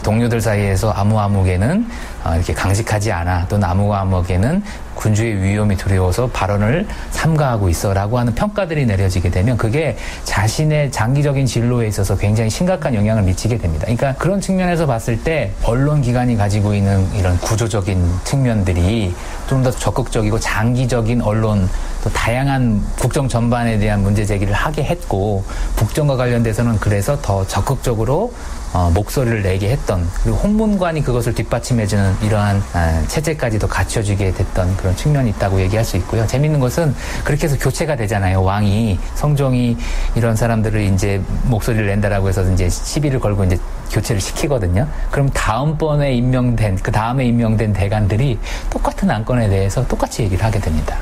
동료들 0.04 0.40
사이에서 0.40 0.92
아무아무에게는 0.92 1.82
어, 1.82 2.17
이렇게 2.36 2.54
강직하지 2.54 3.12
않아 3.12 3.48
또는 3.48 3.68
아무아무에게는 3.70 4.64
군주의 4.96 5.42
위험이 5.42 5.78
두려워서 5.78 6.28
발언을 6.28 6.88
삼가하고 7.12 7.70
있어라고 7.70 8.18
하는 8.18 8.34
평가들이 8.34 8.88
내려지게 8.88 9.30
되면 9.30 9.56
그게 9.56 9.96
자신의 10.24 10.92
장기적인 10.92 11.46
진로에 11.46 11.88
있어서 11.88 12.18
굉장히 12.18 12.50
심각한 12.50 12.96
영향을 12.96 13.22
미치게 13.24 13.60
됩니다. 13.60 13.84
그러니까 13.86 14.16
그런 14.16 14.42
측면에서 14.42 14.88
봤을 14.88 15.24
때 15.24 15.52
언론 15.64 16.02
기관이 16.02 16.36
가지고 16.36 16.74
있는 16.74 17.08
이런 17.14 17.38
구조적인 17.40 18.04
측면들이 18.24 19.14
좀 19.48 19.58
더 19.64 19.72
적극적이고 19.72 20.40
장기적인 20.40 21.22
언론 21.22 21.68
또 22.04 22.10
다양한 22.12 22.84
국정 23.00 23.28
전반에 23.28 23.80
대한 23.80 24.04
문제 24.04 24.24
제기를 24.24 24.54
하게 24.54 24.84
했고 24.84 25.44
국정과 25.76 26.16
관련돼서는 26.16 26.80
그래서 26.80 27.18
더 27.22 27.46
적극적으로 27.48 28.32
어, 28.74 28.92
목소리를 28.94 29.42
내게 29.42 29.70
했던 29.72 30.08
그리고 30.22 30.38
홍문관이 30.38 31.02
그것을 31.02 31.34
뒷받침해주는 31.34 32.17
이러한 32.22 32.62
아, 32.74 33.04
체제까지도 33.08 33.68
갖춰지게 33.68 34.32
됐던 34.32 34.76
그런 34.78 34.96
측면이 34.96 35.30
있다고 35.32 35.62
얘기할 35.62 35.86
수 35.86 35.98
있고요. 35.98 36.26
재밌는 36.26 36.60
것은 36.60 36.96
그렇게 37.24 37.46
해서 37.46 37.58
교체가 37.60 37.96
되잖아요. 37.96 38.42
왕이 38.44 39.00
성종이 39.16 39.78
이런 40.16 40.36
사람들을 40.36 40.82
이제 40.82 41.22
목소리를 41.44 41.86
낸다라고 41.86 42.28
해서 42.30 42.44
이제 42.52 42.70
시비를 42.70 43.20
걸고 43.20 43.44
이제 43.44 43.58
교체를 43.92 44.20
시키거든요. 44.20 44.88
그럼 45.12 45.30
다음번에 45.30 46.14
임명된 46.14 46.78
그 46.82 46.92
다음에 46.92 47.26
임명된 47.26 47.74
대관들이 47.74 48.40
똑같은 48.70 49.10
안건에 49.10 49.48
대해서 49.48 49.86
똑같이 49.88 50.24
얘기를 50.24 50.44
하게 50.44 50.60
됩니다. 50.60 50.98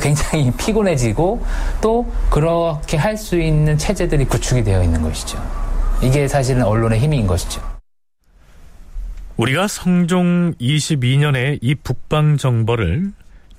굉장히 0.00 0.50
피곤해지고 0.50 1.42
또 1.80 2.06
그렇게 2.28 2.96
할 2.98 3.16
수 3.16 3.38
있는 3.40 3.78
체제들이 3.78 4.26
구축이 4.26 4.62
되어 4.64 4.82
있는 4.82 5.00
것이죠. 5.02 5.38
이게 6.02 6.28
사실은 6.28 6.62
언론의 6.62 7.00
힘인 7.00 7.26
것이죠. 7.26 7.77
우리가 9.38 9.68
성종 9.68 10.54
22년에 10.54 11.60
이 11.62 11.76
북방 11.76 12.38
정벌을 12.38 13.12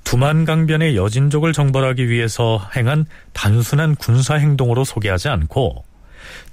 두만강변의 0.03 0.97
여진족을 0.97 1.53
정벌하기 1.53 2.09
위해서 2.09 2.69
행한 2.75 3.05
단순한 3.31 3.95
군사 3.95 4.35
행동으로 4.35 4.83
소개하지 4.83 5.29
않고 5.29 5.85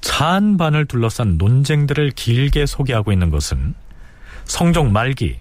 차안반을 0.00 0.86
둘러싼 0.86 1.38
논쟁들을 1.38 2.12
길게 2.12 2.66
소개하고 2.66 3.10
있는 3.10 3.30
것은 3.30 3.74
성종 4.44 4.92
말기 4.92 5.40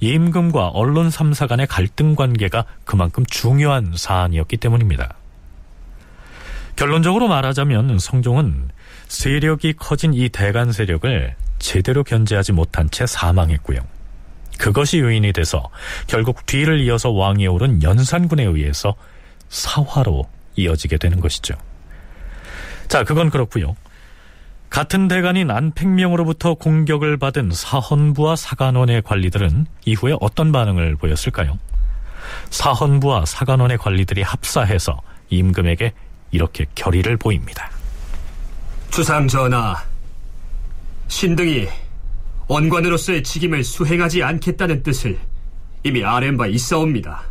임금과 0.00 0.68
언론 0.68 1.08
3사 1.08 1.48
간의 1.48 1.66
갈등 1.68 2.14
관계가 2.14 2.66
그만큼 2.84 3.24
중요한 3.24 3.92
사안이었기 3.96 4.58
때문입니다. 4.58 5.14
결론적으로 6.76 7.28
말하자면 7.28 7.98
성종은 7.98 8.68
세력이 9.08 9.74
커진 9.74 10.12
이 10.12 10.28
대간 10.28 10.72
세력을 10.72 11.34
제대로 11.62 12.02
견제하지 12.02 12.52
못한 12.52 12.90
채 12.90 13.06
사망했고요. 13.06 13.78
그것이 14.58 14.98
요인이 14.98 15.32
돼서 15.32 15.70
결국 16.06 16.44
뒤를 16.44 16.80
이어서 16.80 17.10
왕위에 17.10 17.46
오른 17.46 17.82
연산군에 17.82 18.44
의해서 18.44 18.94
사화로 19.48 20.28
이어지게 20.56 20.98
되는 20.98 21.20
것이죠. 21.20 21.54
자, 22.88 23.04
그건 23.04 23.30
그렇고요. 23.30 23.76
같은 24.68 25.08
대간인 25.08 25.50
안팽명으로부터 25.50 26.54
공격을 26.54 27.16
받은 27.16 27.50
사헌부와 27.52 28.36
사관원의 28.36 29.02
관리들은 29.02 29.66
이후에 29.84 30.16
어떤 30.20 30.50
반응을 30.50 30.96
보였을까요? 30.96 31.58
사헌부와 32.50 33.24
사관원의 33.26 33.78
관리들이 33.78 34.22
합사해서 34.22 35.00
임금에게 35.30 35.92
이렇게 36.30 36.66
결의를 36.74 37.16
보입니다. 37.16 37.70
주상 38.90 39.28
전하, 39.28 39.76
신등이 41.12 41.68
원관으로서의 42.48 43.22
직임을 43.22 43.62
수행하지 43.64 44.22
않겠다는 44.22 44.82
뜻을 44.82 45.18
이미 45.84 46.02
아랜 46.02 46.38
바 46.38 46.46
있사옵니다. 46.46 47.22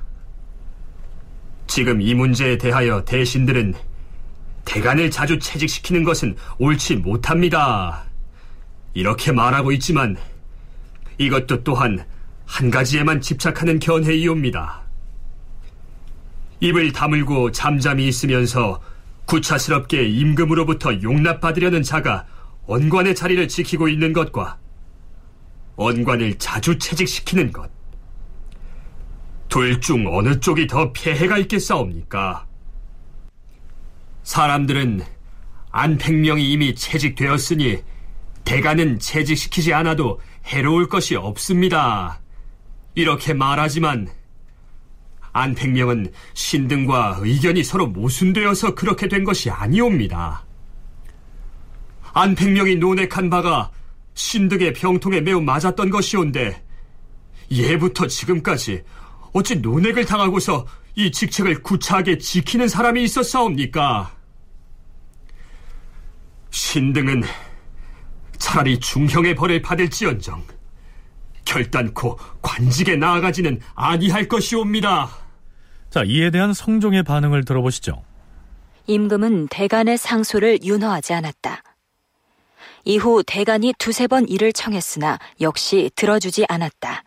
지금 1.65 1.99
이 1.99 2.13
문제에 2.13 2.59
대하여 2.59 3.03
대신들은 3.03 3.73
대간을 4.65 5.09
자주 5.09 5.39
채직시키는 5.39 6.03
것은 6.03 6.35
옳지 6.59 6.97
못합니다. 6.97 8.03
이렇게 8.93 9.31
말하고 9.31 9.71
있지만 9.71 10.15
이것도 11.17 11.63
또한 11.63 12.05
한 12.45 12.69
가지에만 12.69 13.19
집착하는 13.19 13.79
견해이옵니다. 13.79 14.79
입을 16.59 16.93
다물고 16.93 17.51
잠잠히 17.51 18.07
있으면서 18.07 18.79
구차스럽게 19.25 20.07
임금으로부터 20.07 21.01
용납받으려는 21.01 21.81
자가 21.81 22.27
언관의 22.71 23.15
자리를 23.15 23.49
지키고 23.49 23.89
있는 23.89 24.13
것과 24.13 24.57
언관을 25.75 26.37
자주 26.37 26.77
채직시키는 26.79 27.51
것. 27.51 27.69
둘 29.49 29.81
중 29.81 30.07
어느 30.07 30.39
쪽이 30.39 30.67
더 30.67 30.93
폐해가 30.93 31.37
있겠사옵니까? 31.39 32.47
사람들은 34.23 35.01
안팽명이 35.71 36.49
이미 36.49 36.73
채직되었으니 36.73 37.83
대가는 38.45 38.99
채직시키지 38.99 39.73
않아도 39.73 40.21
해로울 40.45 40.87
것이 40.87 41.17
없습니다. 41.17 42.21
이렇게 42.95 43.33
말하지만 43.33 44.07
안팽명은 45.33 46.13
신등과 46.33 47.17
의견이 47.19 47.63
서로 47.65 47.87
모순되어서 47.87 48.75
그렇게 48.75 49.09
된 49.09 49.25
것이 49.25 49.49
아니옵니다. 49.49 50.45
안팽명이 52.13 52.75
논핵한 52.77 53.29
바가 53.29 53.71
신등의 54.13 54.73
병통에 54.73 55.21
매우 55.21 55.41
맞았던 55.41 55.89
것이온데 55.89 56.61
예부터 57.51 58.07
지금까지 58.07 58.83
어찌 59.33 59.55
논핵을 59.55 60.05
당하고서 60.05 60.65
이 60.95 61.11
직책을 61.11 61.63
구차하게 61.63 62.17
지키는 62.17 62.67
사람이 62.67 63.03
있었사옵니까? 63.03 64.11
신등은 66.49 67.23
차라리 68.37 68.79
중형의 68.79 69.35
벌을 69.35 69.61
받을지언정 69.61 70.43
결단코 71.45 72.17
관직에 72.41 72.95
나아가지는 72.95 73.59
아니할 73.75 74.27
것이옵니다. 74.27 75.09
자, 75.89 76.03
이에 76.05 76.29
대한 76.29 76.53
성종의 76.53 77.03
반응을 77.03 77.45
들어보시죠. 77.45 78.03
임금은 78.87 79.47
대간의 79.49 79.97
상소를 79.97 80.59
윤허하지 80.63 81.13
않았다. 81.13 81.61
이후 82.85 83.23
대간이 83.25 83.73
두세 83.77 84.07
번 84.07 84.27
이를 84.27 84.53
청했으나 84.53 85.19
역시 85.39 85.91
들어주지 85.95 86.45
않았다. 86.47 87.03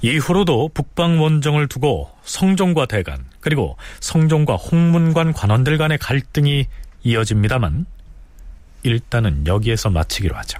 이후로도 0.00 0.70
북방 0.74 1.20
원정을 1.20 1.68
두고 1.68 2.10
성종과 2.22 2.86
대간 2.86 3.24
그리고 3.40 3.76
성종과 4.00 4.54
홍문관 4.54 5.32
관원들 5.32 5.76
간의 5.78 5.98
갈등이 5.98 6.66
이어집니다만 7.02 7.86
일단은 8.84 9.46
여기에서 9.46 9.90
마치기로 9.90 10.36
하죠. 10.36 10.58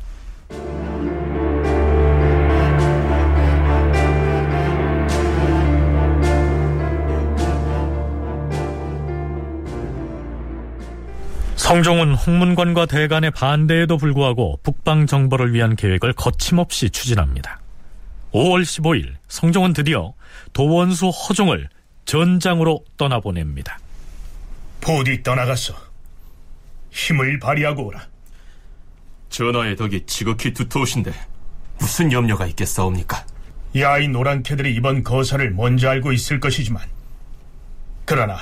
성종은 11.69 12.15
홍문관과 12.15 12.87
대간의 12.87 13.31
반대에도 13.33 13.99
불구하고 13.99 14.59
북방 14.63 15.07
정벌을 15.07 15.53
위한 15.53 15.77
계획을 15.77 16.15
거침없이 16.15 16.89
추진합니다. 16.89 17.61
5월 18.33 18.63
15일 18.63 19.17
성종은 19.29 19.75
드디어 19.75 20.15
도원수 20.55 21.11
허종을 21.11 21.69
전장으로 22.07 22.87
떠나보냅니다. 22.97 23.79
부디 24.81 25.23
떠나갔어. 25.23 25.75
힘을 26.91 27.39
발휘하고 27.39 27.89
오라. 27.89 28.01
전하의 29.29 29.77
덕이 29.77 30.07
지극히 30.07 30.55
두터우신데 30.55 31.13
무슨 31.81 32.11
염려가 32.11 32.47
있겠사옵니까? 32.47 33.27
야인 33.77 34.13
노란캐들이 34.13 34.75
이번 34.75 35.05
거사를 35.05 35.51
먼저 35.51 35.91
알고 35.91 36.13
있을 36.13 36.41
것이지만 36.41 36.83
그러나 38.07 38.39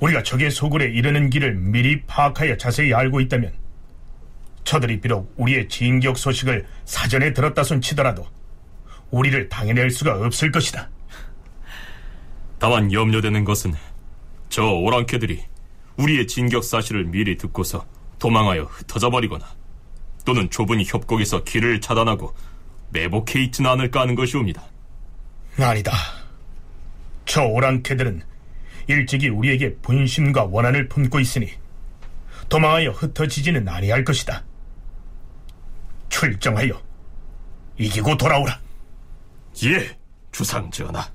우리가 0.00 0.22
적의 0.22 0.50
소굴에 0.50 0.86
이르는 0.86 1.30
길을 1.30 1.54
미리 1.54 2.02
파악하여 2.02 2.56
자세히 2.56 2.94
알고 2.94 3.20
있다면 3.20 3.52
저들이 4.64 5.00
비록 5.00 5.32
우리의 5.36 5.68
진격 5.68 6.18
소식을 6.18 6.66
사전에 6.84 7.32
들었다 7.32 7.64
손 7.64 7.80
치더라도 7.80 8.26
우리를 9.10 9.48
당해낼 9.48 9.90
수가 9.90 10.16
없을 10.18 10.52
것이다. 10.52 10.90
다만 12.58 12.92
염려되는 12.92 13.44
것은 13.44 13.74
저 14.48 14.64
오랑캐들이 14.64 15.42
우리의 15.96 16.26
진격 16.26 16.64
사실을 16.64 17.04
미리 17.04 17.36
듣고서 17.36 17.86
도망하여 18.18 18.64
흩어져 18.64 19.10
버리거나 19.10 19.46
또는 20.24 20.50
좁은 20.50 20.84
협곡에서 20.84 21.44
길을 21.44 21.80
차단하고 21.80 22.34
매복해 22.90 23.42
있지는 23.44 23.70
않을까 23.70 24.00
하는 24.00 24.14
것이옵니다. 24.14 24.62
아니다. 25.58 25.92
저 27.24 27.44
오랑캐들은 27.44 28.22
일찍이 28.88 29.28
우리에게 29.28 29.76
분심과 29.76 30.46
원한을 30.46 30.88
품고 30.88 31.20
있으니 31.20 31.52
도망하여 32.48 32.90
흩어지지는 32.90 33.68
아니할 33.68 34.02
것이다. 34.04 34.42
출정하여 36.08 36.80
이기고 37.78 38.16
돌아오라. 38.16 38.58
예, 39.64 39.96
주상 40.32 40.70
전하. 40.70 41.06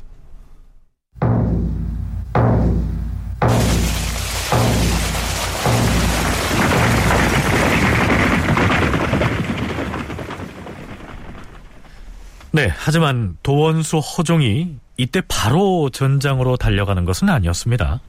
네, 12.52 12.72
하지만 12.78 13.36
도원수 13.42 13.98
허종이 13.98 14.78
이때 14.98 15.22
바로 15.28 15.90
전장으로 15.90 16.58
달려가는 16.58 17.06
것은 17.06 17.30
아니었습니다. 17.30 18.00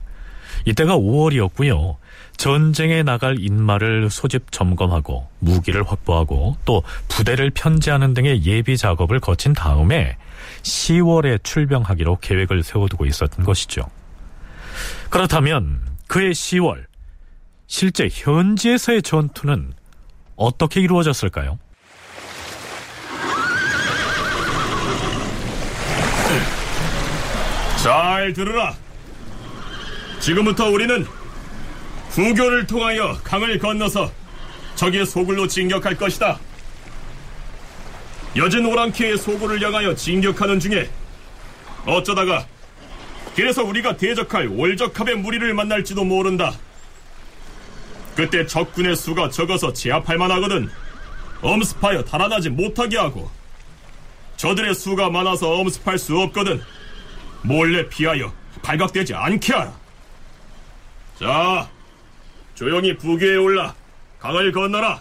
이때가 0.66 0.96
5월이었고요. 0.96 1.96
전쟁에 2.36 3.02
나갈 3.02 3.38
인마를 3.38 4.10
소집 4.10 4.50
점검하고 4.50 5.28
무기를 5.38 5.82
확보하고 5.84 6.56
또 6.64 6.82
부대를 7.08 7.50
편제하는 7.50 8.14
등의 8.14 8.44
예비 8.44 8.76
작업을 8.76 9.20
거친 9.20 9.52
다음에 9.52 10.16
10월에 10.62 11.42
출병하기로 11.44 12.18
계획을 12.20 12.62
세워두고 12.62 13.06
있었던 13.06 13.44
것이죠. 13.44 13.82
그렇다면 15.10 15.80
그해 16.06 16.30
10월 16.30 16.84
실제 17.66 18.08
현지에서의 18.10 19.02
전투는 19.02 19.72
어떻게 20.36 20.80
이루어졌을까요? 20.80 21.58
잘 27.84 28.32
들으라. 28.32 28.74
지금부터 30.18 30.70
우리는 30.70 31.06
후교를 32.08 32.66
통하여 32.66 33.18
강을 33.22 33.58
건너서 33.58 34.10
적의 34.74 35.04
소굴로 35.04 35.46
진격할 35.48 35.94
것이다. 35.98 36.40
여진 38.36 38.64
오랑캐의 38.64 39.18
소굴을 39.18 39.62
향하여 39.62 39.94
진격하는 39.94 40.60
중에 40.60 40.88
어쩌다가 41.84 42.46
길에서 43.36 43.62
우리가 43.64 43.98
대적할 43.98 44.46
월적합의 44.46 45.16
무리를 45.16 45.52
만날지도 45.52 46.04
모른다. 46.04 46.54
그때 48.16 48.46
적군의 48.46 48.96
수가 48.96 49.28
적어서 49.28 49.74
제압할 49.74 50.16
만하거든 50.16 50.70
엄습하여 51.42 52.02
달아나지 52.04 52.48
못하게 52.48 52.96
하고 52.96 53.30
저들의 54.38 54.74
수가 54.74 55.10
많아서 55.10 55.50
엄습할 55.50 55.98
수 55.98 56.18
없거든 56.18 56.62
몰래 57.44 57.86
피하여 57.88 58.32
발각되지 58.62 59.14
않게 59.14 59.52
하라. 59.52 59.72
자, 61.20 61.70
조용히 62.54 62.96
부교에 62.96 63.36
올라 63.36 63.74
강을 64.18 64.50
건너라. 64.50 65.00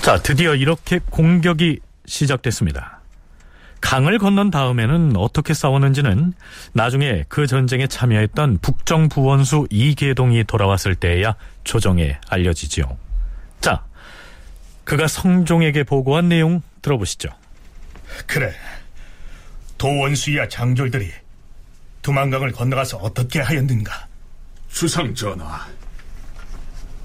자, 0.00 0.16
드디어 0.22 0.54
이렇게 0.54 1.00
공격이 1.10 1.80
시작됐습니다. 2.06 3.00
강을 3.80 4.18
건넌 4.18 4.50
다음에는 4.50 5.16
어떻게 5.16 5.52
싸웠는지는 5.52 6.32
나중에 6.72 7.24
그 7.28 7.46
전쟁에 7.46 7.86
참여했던 7.86 8.58
북정부원수 8.62 9.66
이계동이 9.70 10.44
돌아왔을 10.44 10.94
때에야 10.94 11.34
조정에 11.64 12.18
알려지지요. 12.28 13.05
자, 14.86 14.90
그가 14.90 15.08
성종에게 15.08 15.82
보고한 15.82 16.28
내용 16.28 16.62
들어보시죠. 16.80 17.28
그래. 18.26 18.54
도원수야 19.76 20.48
장졸들이 20.48 21.12
두만강을 22.02 22.52
건너가서 22.52 22.98
어떻게 22.98 23.40
하였는가? 23.40 24.06
주상 24.70 25.14
전하, 25.14 25.66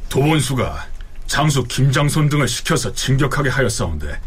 도원수가 0.10 0.88
장수 1.28 1.64
김장손 1.66 2.30
등을 2.30 2.48
시켜서 2.48 2.94
진격하게 2.94 3.50
하였사온데 3.50 4.20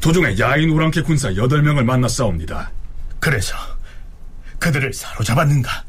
도중에 0.00 0.38
야인 0.38 0.70
오랑캐 0.70 1.02
군사 1.02 1.28
8명을 1.30 1.84
만났사옵니다. 1.84 2.70
그래서 3.20 3.54
그들을 4.58 4.92
사로잡았는가? 4.92 5.84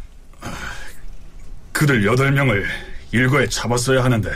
그들 1.72 2.01
8명을 2.03 2.65
일거에 3.11 3.47
잡았어야 3.47 4.03
하는데 4.03 4.32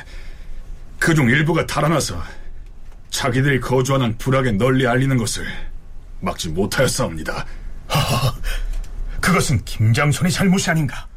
그중 1.02 1.28
일부가 1.30 1.66
달아나서 1.66 2.24
자기들이 3.10 3.60
거주하는 3.60 4.20
부락에 4.20 4.52
널리 4.52 4.86
알리는 4.86 5.18
것을 5.18 5.47
막지 6.20 6.47
못하였사옵니다. 6.49 7.43
허허, 7.91 8.36
그것은 9.20 9.66
김장손의 9.66 10.32
잘못이 10.32 10.70
아닌가? 10.70 11.08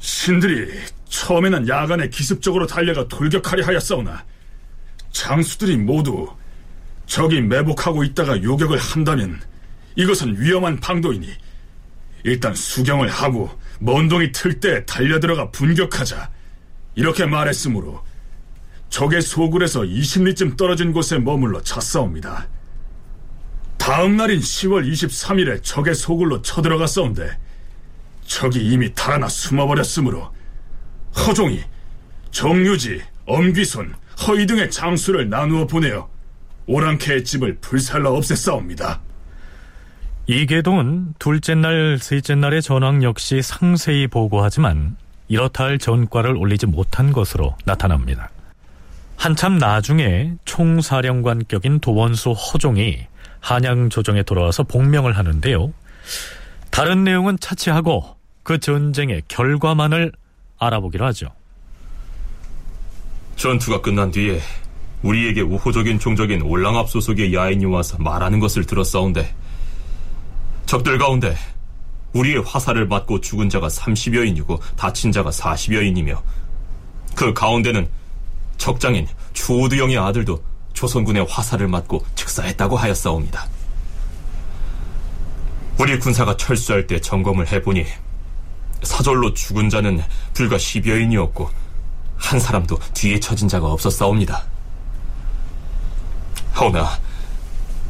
신들이 0.00 0.68
처음에는 1.08 1.68
야간에 1.68 2.08
기습적으로 2.08 2.66
달려가 2.66 3.06
돌격하려 3.06 3.64
하였사오나 3.64 4.24
장수들이 5.12 5.76
모두 5.76 6.28
적이 7.06 7.42
매복하고 7.42 8.02
있다가 8.02 8.42
요격을 8.42 8.78
한다면 8.78 9.40
이것은 9.94 10.40
위험한 10.40 10.80
방도이니 10.80 11.32
일단 12.24 12.52
수경을 12.52 13.08
하고 13.08 13.48
먼동이 13.78 14.32
틀 14.32 14.58
때 14.58 14.84
달려들어가 14.86 15.52
분격하자 15.52 16.30
이렇게 16.96 17.26
말했으므로 17.26 18.02
적의 18.94 19.22
소굴에서 19.22 19.80
20리쯤 19.80 20.56
떨어진 20.56 20.92
곳에 20.92 21.18
머물러 21.18 21.60
잤사옵니다. 21.62 22.46
다음 23.76 24.16
날인 24.16 24.38
10월 24.38 24.88
23일에 24.88 25.64
적의 25.64 25.96
소굴로 25.96 26.42
쳐들어갔사온데 26.42 27.36
적이 28.24 28.70
이미 28.70 28.94
달아나 28.94 29.26
숨어버렸으므로 29.26 30.32
허종이 31.16 31.62
정유지, 32.30 33.02
엄귀손, 33.26 33.96
허이 34.28 34.46
등의 34.46 34.70
장수를 34.70 35.28
나누어 35.28 35.66
보내어 35.66 36.08
오랑캐의 36.66 37.24
집을 37.24 37.58
불살라 37.60 38.12
없앴사옵니다. 38.12 39.00
이계동은 40.28 41.14
둘째 41.18 41.56
날, 41.56 41.98
셋째 42.00 42.36
날의 42.36 42.62
전황 42.62 43.02
역시 43.02 43.42
상세히 43.42 44.06
보고하지만 44.06 44.96
이렇다 45.26 45.64
할 45.64 45.78
전과를 45.78 46.36
올리지 46.36 46.66
못한 46.66 47.10
것으로 47.10 47.56
나타납니다. 47.64 48.30
한참 49.16 49.58
나중에 49.58 50.34
총사령관격인 50.44 51.80
도원수 51.80 52.32
허종이 52.32 53.06
한양 53.40 53.90
조정에 53.90 54.22
돌아와서 54.22 54.62
복명을 54.64 55.16
하는데요. 55.16 55.72
다른 56.70 57.04
내용은 57.04 57.38
차치하고 57.40 58.16
그 58.42 58.58
전쟁의 58.58 59.22
결과만을 59.28 60.12
알아보기로 60.58 61.04
하죠. 61.06 61.28
전투가 63.36 63.80
끝난 63.80 64.10
뒤에 64.10 64.40
우리에게 65.02 65.42
우호적인 65.42 65.98
종적인 65.98 66.42
올랑압 66.42 66.88
소속의 66.88 67.34
야인이 67.34 67.66
와서 67.66 67.96
말하는 67.98 68.40
것을 68.40 68.64
들었사온데 68.64 69.34
적들 70.66 70.98
가운데 70.98 71.36
우리의 72.14 72.42
화살을 72.42 72.86
맞고 72.86 73.20
죽은 73.20 73.48
자가 73.48 73.68
30여인이고 73.68 74.58
다친 74.76 75.12
자가 75.12 75.30
40여인이며 75.30 76.20
그 77.14 77.34
가운데는 77.34 77.88
적장인 78.56 79.06
주오드영의 79.32 79.98
아들도 79.98 80.42
조선군의 80.72 81.26
화살을 81.28 81.68
맞고 81.68 82.04
즉사했다고 82.14 82.76
하였사옵니다. 82.76 83.46
우리 85.78 85.98
군사가 85.98 86.36
철수할 86.36 86.86
때 86.86 87.00
점검을 87.00 87.50
해보니 87.50 87.84
사절로 88.82 89.32
죽은 89.32 89.70
자는 89.70 90.02
불과 90.32 90.56
10여인이었고 90.56 91.48
한 92.16 92.38
사람도 92.38 92.78
뒤에 92.94 93.18
처진 93.18 93.48
자가 93.48 93.66
없었사옵니다. 93.66 94.44
허나 96.58 96.98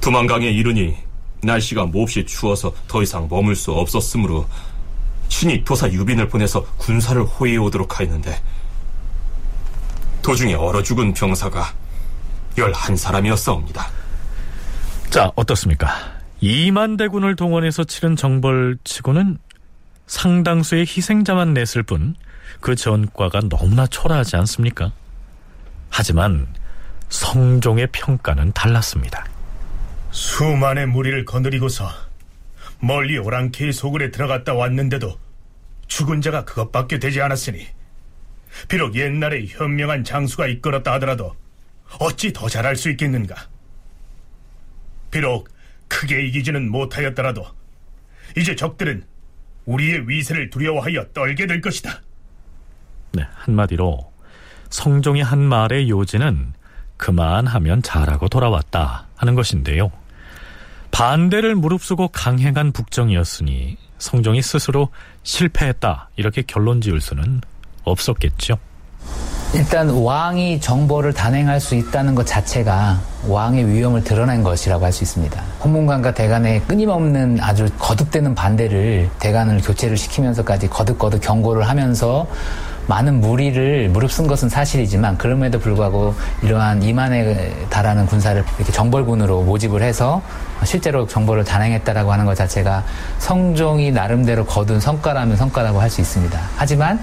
두만강에 0.00 0.48
이르니 0.48 0.96
날씨가 1.42 1.84
몹시 1.86 2.24
추워서 2.24 2.72
더 2.88 3.02
이상 3.02 3.28
머물 3.28 3.54
수 3.54 3.72
없었으므로 3.72 4.46
신이 5.28 5.64
도사 5.64 5.90
유빈을 5.90 6.28
보내서 6.28 6.64
군사를 6.78 7.22
호위해 7.22 7.58
오도록 7.58 7.98
하였는데 7.98 8.40
도중에 10.24 10.54
얼어 10.54 10.82
죽은 10.82 11.12
병사가 11.12 11.72
11사람이었사옵니다. 12.56 13.84
자, 15.10 15.30
어떻습니까? 15.36 15.88
2만 16.42 16.98
대군을 16.98 17.36
동원해서 17.36 17.84
치른 17.84 18.16
정벌치고는 18.16 19.38
상당수의 20.06 20.82
희생자만 20.82 21.54
냈을 21.54 21.82
뿐 21.82 22.16
그 22.60 22.74
전과가 22.74 23.40
너무나 23.48 23.86
초라하지 23.86 24.36
않습니까? 24.36 24.92
하지만 25.90 26.46
성종의 27.08 27.88
평가는 27.92 28.52
달랐습니다. 28.52 29.24
수만의 30.10 30.86
무리를 30.86 31.24
거느리고서 31.24 31.90
멀리 32.80 33.18
오랑캐의 33.18 33.72
소굴에 33.72 34.10
들어갔다 34.10 34.54
왔는데도 34.54 35.18
죽은 35.86 36.20
자가 36.20 36.44
그것밖에 36.44 36.98
되지 36.98 37.20
않았으니 37.20 37.66
비록 38.68 38.94
옛날에 38.94 39.46
현명한 39.46 40.04
장수가 40.04 40.46
이끌었다 40.46 40.92
하더라도 40.94 41.34
어찌 42.00 42.32
더 42.32 42.48
잘할 42.48 42.76
수 42.76 42.90
있겠는가? 42.90 43.34
비록 45.10 45.48
크게 45.88 46.26
이기지는 46.26 46.70
못하였더라도 46.70 47.46
이제 48.36 48.56
적들은 48.56 49.04
우리의 49.66 50.08
위세를 50.08 50.50
두려워하여 50.50 51.06
떨게 51.12 51.46
될 51.46 51.60
것이다. 51.60 52.00
네, 53.12 53.24
한마디로 53.34 54.12
성종의 54.70 55.22
한 55.22 55.40
말의 55.40 55.88
요지는 55.88 56.52
그만하면 56.96 57.82
잘하고 57.82 58.28
돌아왔다 58.28 59.06
하는 59.16 59.34
것인데요. 59.34 59.92
반대를 60.90 61.54
무릅쓰고 61.54 62.08
강행한 62.08 62.72
북정이었으니 62.72 63.76
성종이 63.98 64.42
스스로 64.42 64.90
실패했다 65.22 66.10
이렇게 66.16 66.42
결론 66.42 66.80
지을 66.80 67.00
수는 67.00 67.40
없었겠죠. 67.84 68.56
일단 69.54 69.88
왕이 69.88 70.60
정보를 70.60 71.12
단행할 71.12 71.60
수 71.60 71.76
있다는 71.76 72.16
것 72.16 72.26
자체가 72.26 72.98
왕의 73.28 73.68
위험을 73.68 74.02
드러낸 74.02 74.42
것이라고 74.42 74.84
할 74.84 74.92
수 74.92 75.04
있습니다. 75.04 75.40
홍문관과 75.62 76.12
대간의 76.12 76.62
끊임없는 76.62 77.38
아주 77.40 77.68
거듭되는 77.78 78.34
반대를 78.34 79.10
대간을 79.20 79.60
교체를 79.60 79.96
시키면서까지 79.96 80.68
거듭거듭 80.68 81.20
경고를 81.20 81.68
하면서 81.68 82.26
많은 82.88 83.20
무리를 83.20 83.88
무릅쓴 83.90 84.26
것은 84.26 84.48
사실이지만 84.48 85.16
그럼에도 85.18 85.58
불구하고 85.60 86.14
이러한 86.42 86.80
2만에 86.80 87.70
달하는 87.70 88.06
군사를 88.06 88.44
이렇게 88.58 88.72
정벌군으로 88.72 89.42
모집을 89.42 89.82
해서 89.82 90.20
실제로 90.64 91.06
정보를 91.06 91.44
단행했다라고 91.44 92.12
하는 92.12 92.26
것 92.26 92.34
자체가 92.34 92.82
성종이 93.18 93.90
나름대로 93.92 94.44
거둔 94.44 94.80
성과라면 94.80 95.36
성과라고 95.36 95.80
할 95.80 95.88
수 95.88 96.00
있습니다. 96.00 96.38
하지만 96.56 97.00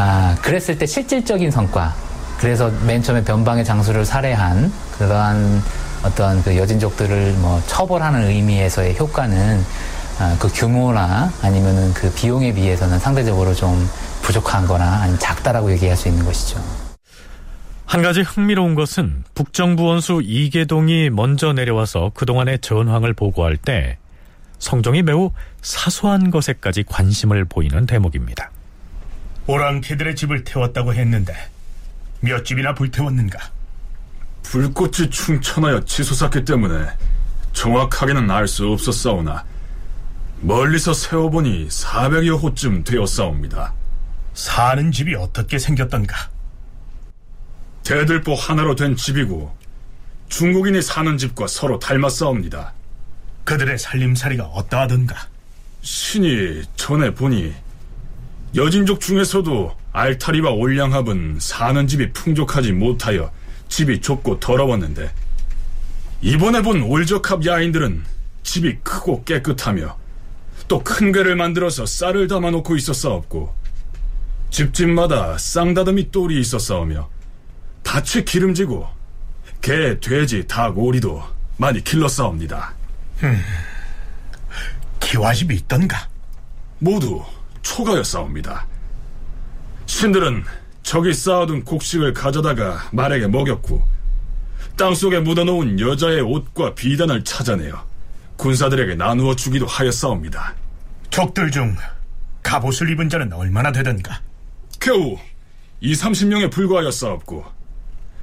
아, 0.00 0.36
그랬을 0.42 0.78
때 0.78 0.86
실질적인 0.86 1.50
성과 1.50 1.92
그래서 2.38 2.70
맨 2.86 3.02
처음에 3.02 3.24
변방의 3.24 3.64
장수를 3.64 4.04
살해한 4.04 4.72
그러한 4.96 5.60
어떤 6.04 6.40
그 6.44 6.56
여진족들을 6.56 7.32
뭐 7.38 7.60
처벌하는 7.66 8.28
의미에서의 8.28 8.96
효과는 8.96 9.60
아, 10.20 10.36
그 10.38 10.46
규모나 10.52 11.32
아니면은 11.42 11.92
그 11.94 12.12
비용에 12.12 12.54
비해서는 12.54 13.00
상대적으로 13.00 13.52
좀 13.54 13.90
부족한 14.22 14.68
거나 14.68 15.00
아니면 15.00 15.18
작다라고 15.18 15.72
얘기할 15.72 15.96
수 15.96 16.06
있는 16.06 16.24
것이죠. 16.24 16.62
한 17.84 18.00
가지 18.00 18.20
흥미로운 18.20 18.76
것은 18.76 19.24
북정부 19.34 19.82
원수 19.82 20.20
이계동이 20.22 21.10
먼저 21.10 21.52
내려와서 21.52 22.12
그동안의 22.14 22.60
전황을 22.60 23.14
보고할 23.14 23.56
때 23.56 23.98
성종이 24.60 25.02
매우 25.02 25.32
사소한 25.60 26.30
것에까지 26.30 26.84
관심을 26.84 27.46
보이는 27.46 27.84
대목입니다. 27.84 28.52
오랑캐들의 29.48 30.14
집을 30.14 30.44
태웠다고 30.44 30.92
했는데 30.92 31.34
몇 32.20 32.44
집이나 32.44 32.74
불태웠는가? 32.74 33.38
불꽃이 34.42 35.08
충천하여 35.08 35.84
치솟았기 35.86 36.44
때문에 36.44 36.86
정확하게는 37.54 38.30
알 38.30 38.46
수 38.46 38.68
없었사오나 38.68 39.44
멀리서 40.42 40.92
세어보니 40.92 41.68
400여 41.68 42.42
호쯤 42.42 42.84
되었사옵니다. 42.84 43.72
사는 44.34 44.92
집이 44.92 45.14
어떻게 45.14 45.58
생겼던가? 45.58 46.28
대들보 47.84 48.34
하나로 48.34 48.74
된 48.74 48.96
집이고 48.96 49.56
중국인이 50.28 50.82
사는 50.82 51.16
집과 51.16 51.46
서로 51.46 51.78
닮았사옵니다. 51.78 52.74
그들의 53.44 53.78
살림살이가 53.78 54.44
어떠하던가? 54.44 55.16
신이 55.80 56.64
전에 56.76 57.14
보니 57.14 57.54
여진족 58.54 59.00
중에서도 59.00 59.76
알타리와 59.92 60.50
올량합은 60.52 61.38
사는 61.40 61.86
집이 61.86 62.12
풍족하지 62.12 62.72
못하여 62.72 63.30
집이 63.68 64.00
좁고 64.00 64.40
더러웠는데 64.40 65.10
이번에 66.22 66.62
본 66.62 66.82
올적합 66.82 67.44
야인들은 67.44 68.04
집이 68.42 68.78
크고 68.82 69.24
깨끗하며 69.24 69.96
또 70.68 70.82
큰 70.82 71.12
괴를 71.12 71.36
만들어서 71.36 71.86
쌀을 71.86 72.28
담아놓고 72.28 72.76
있었사옵고 72.76 73.54
집집마다 74.50 75.38
쌍다듬이 75.38 76.10
똘이 76.10 76.40
있었사오며 76.40 77.08
밭이 77.84 78.24
기름지고 78.24 78.86
개, 79.60 79.98
돼지, 80.00 80.46
닭, 80.46 80.78
오리도 80.78 81.22
많이 81.56 81.82
길렀사옵니다. 81.82 82.74
음, 83.24 83.42
기와집이 85.00 85.54
있던가? 85.56 86.08
모두 86.78 87.24
초가였사옵니다. 87.68 88.66
신들은 89.86 90.44
적이 90.82 91.12
쌓아둔 91.12 91.64
곡식을 91.64 92.14
가져다가 92.14 92.88
말에게 92.92 93.28
먹였고 93.28 93.82
땅속에 94.76 95.20
묻어놓은 95.20 95.78
여자의 95.80 96.20
옷과 96.20 96.74
비단을 96.74 97.24
찾아내어 97.24 97.84
군사들에게 98.36 98.94
나누어 98.94 99.34
주기도 99.36 99.66
하였사옵니다. 99.66 100.54
적들 101.10 101.50
중 101.50 101.76
갑옷을 102.42 102.90
입은 102.90 103.08
자는 103.08 103.32
얼마나 103.32 103.70
되던가? 103.70 104.20
겨우 104.80 105.18
2, 105.80 105.92
30명에 105.92 106.50
불과하였사옵고 106.50 107.44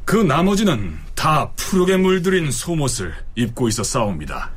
그 0.05 0.15
나머지는 0.17 0.97
다 1.13 1.51
푸르게 1.55 1.97
물들인 1.97 2.51
속옷을 2.51 3.13
입고 3.35 3.67
있었사옵니다. 3.67 4.54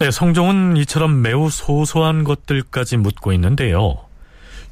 네, 0.00 0.10
성종은 0.10 0.76
이처럼 0.78 1.22
매우 1.22 1.48
소소한 1.50 2.24
것들까지 2.24 2.96
묻고 2.96 3.32
있는데요. 3.34 3.96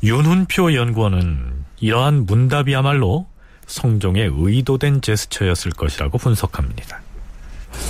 윤훈표 0.03 0.75
연구원은 0.75 1.65
이러한 1.79 2.27
문답이야말로 2.27 3.27
성종의 3.67 4.33
의도된 4.35 5.01
제스처였을 5.01 5.71
것이라고 5.73 6.19
분석합니다. 6.19 7.01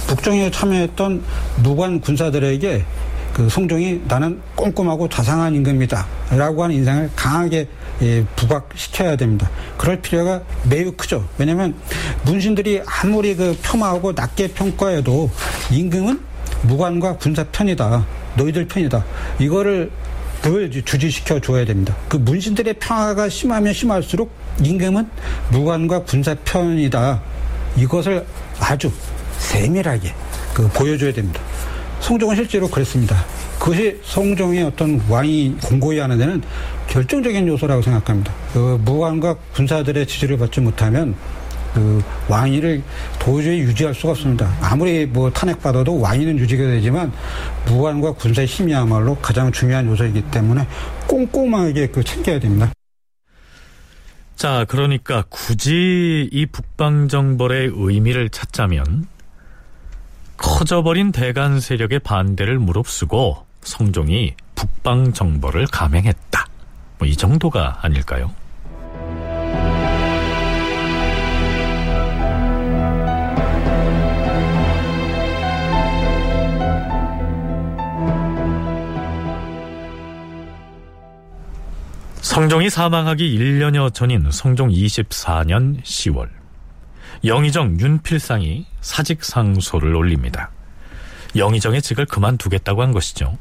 북정에 0.08 0.50
참여했던 0.50 1.24
무관 1.62 2.00
군사들에게 2.02 2.84
그 3.32 3.48
송종이 3.48 4.02
나는 4.06 4.42
꼼꼼하고 4.54 5.08
자상한 5.08 5.54
임금이다 5.54 6.06
라고 6.32 6.64
하는 6.64 6.76
인상을 6.76 7.10
강하게 7.16 7.66
예, 8.02 8.24
부각시켜야 8.36 9.16
됩니다. 9.16 9.48
그럴 9.78 10.02
필요가 10.02 10.42
매우 10.68 10.92
크죠. 10.92 11.26
왜냐하면 11.38 11.74
문신들이 12.26 12.82
아무리 12.86 13.34
그 13.34 13.58
폄하하고 13.62 14.12
낮게 14.12 14.48
평가해도 14.48 15.30
임금은 15.70 16.31
무관과 16.62 17.16
군사 17.16 17.44
편이다. 17.44 18.06
너희들 18.36 18.66
편이다. 18.66 19.04
이거를 19.38 19.90
그걸 20.42 20.70
주지시켜 20.70 21.40
줘야 21.40 21.64
됩니다. 21.64 21.94
그 22.08 22.16
문신들의 22.16 22.74
평화가 22.74 23.28
심하면 23.28 23.72
심할수록 23.72 24.30
임금은 24.62 25.08
무관과 25.50 26.02
군사 26.02 26.34
편이다. 26.44 27.22
이것을 27.76 28.26
아주 28.58 28.90
세밀하게 29.38 30.12
그 30.52 30.68
보여줘야 30.68 31.12
됩니다. 31.12 31.40
성종은 32.00 32.34
실제로 32.36 32.68
그랬습니다. 32.68 33.24
그것이 33.58 34.00
성종의 34.02 34.64
어떤 34.64 35.00
왕이 35.08 35.56
공고히 35.64 36.00
하는 36.00 36.18
데는 36.18 36.42
결정적인 36.88 37.46
요소라고 37.46 37.80
생각합니다. 37.80 38.32
그 38.52 38.80
무관과 38.84 39.36
군사들의 39.54 40.06
지지를 40.06 40.36
받지 40.36 40.60
못하면 40.60 41.14
그 41.74 42.02
왕위를 42.28 42.82
도저히 43.18 43.60
유지할 43.60 43.94
수가 43.94 44.12
없습니다. 44.12 44.52
아무리 44.60 45.06
뭐 45.06 45.30
탄핵받아도 45.30 46.00
왕위는 46.00 46.38
유지가 46.38 46.64
되지만 46.64 47.12
무관과 47.66 48.12
군사의 48.12 48.46
힘이야말로 48.46 49.16
가장 49.16 49.50
중요한 49.52 49.86
요소이기 49.86 50.22
때문에 50.30 50.66
꼼꼼하게 51.06 51.88
그 51.88 52.02
챙겨야 52.04 52.38
됩니다. 52.40 52.70
자, 54.36 54.64
그러니까 54.68 55.24
굳이 55.28 56.28
이 56.32 56.46
북방정벌의 56.46 57.72
의미를 57.74 58.28
찾자면 58.28 59.06
커져버린 60.36 61.12
대간 61.12 61.60
세력의 61.60 62.00
반대를 62.00 62.58
무릅쓰고 62.58 63.46
성종이 63.62 64.34
북방정벌을 64.56 65.66
감행했다. 65.68 66.46
뭐 66.98 67.08
이 67.08 67.16
정도가 67.16 67.80
아닐까요? 67.82 68.32
성종이 82.32 82.70
사망하기 82.70 83.38
1년여 83.38 83.92
전인 83.92 84.30
성종 84.30 84.70
24년 84.70 85.82
10월 85.82 86.30
영의정 87.26 87.78
윤필상이 87.78 88.64
사직상소를 88.80 89.94
올립니다. 89.94 90.50
영의정의 91.36 91.82
직을 91.82 92.06
그만두겠다고 92.06 92.80
한 92.80 92.92
것이죠. 92.92 93.36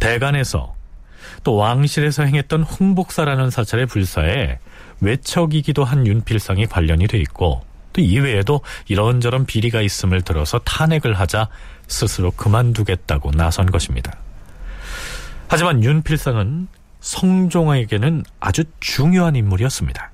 대간에서 0.00 0.74
또 1.44 1.56
왕실에서 1.56 2.24
행했던 2.24 2.62
홍복사라는 2.64 3.48
사찰의 3.48 3.86
불사에 3.86 4.58
외척이기도 5.00 5.82
한 5.82 6.06
윤필상이 6.06 6.66
관련이 6.66 7.06
돼 7.06 7.16
있고 7.20 7.62
또 7.94 8.02
이외에도 8.02 8.60
이런저런 8.86 9.46
비리가 9.46 9.80
있음을 9.80 10.20
들어서 10.20 10.58
탄핵을 10.58 11.14
하자 11.14 11.48
스스로 11.88 12.32
그만두겠다고 12.32 13.30
나선 13.30 13.70
것입니다. 13.70 14.18
하지만 15.48 15.82
윤필상은 15.82 16.68
성종에게는 17.06 18.24
아주 18.40 18.64
중요한 18.80 19.36
인물이었습니다. 19.36 20.10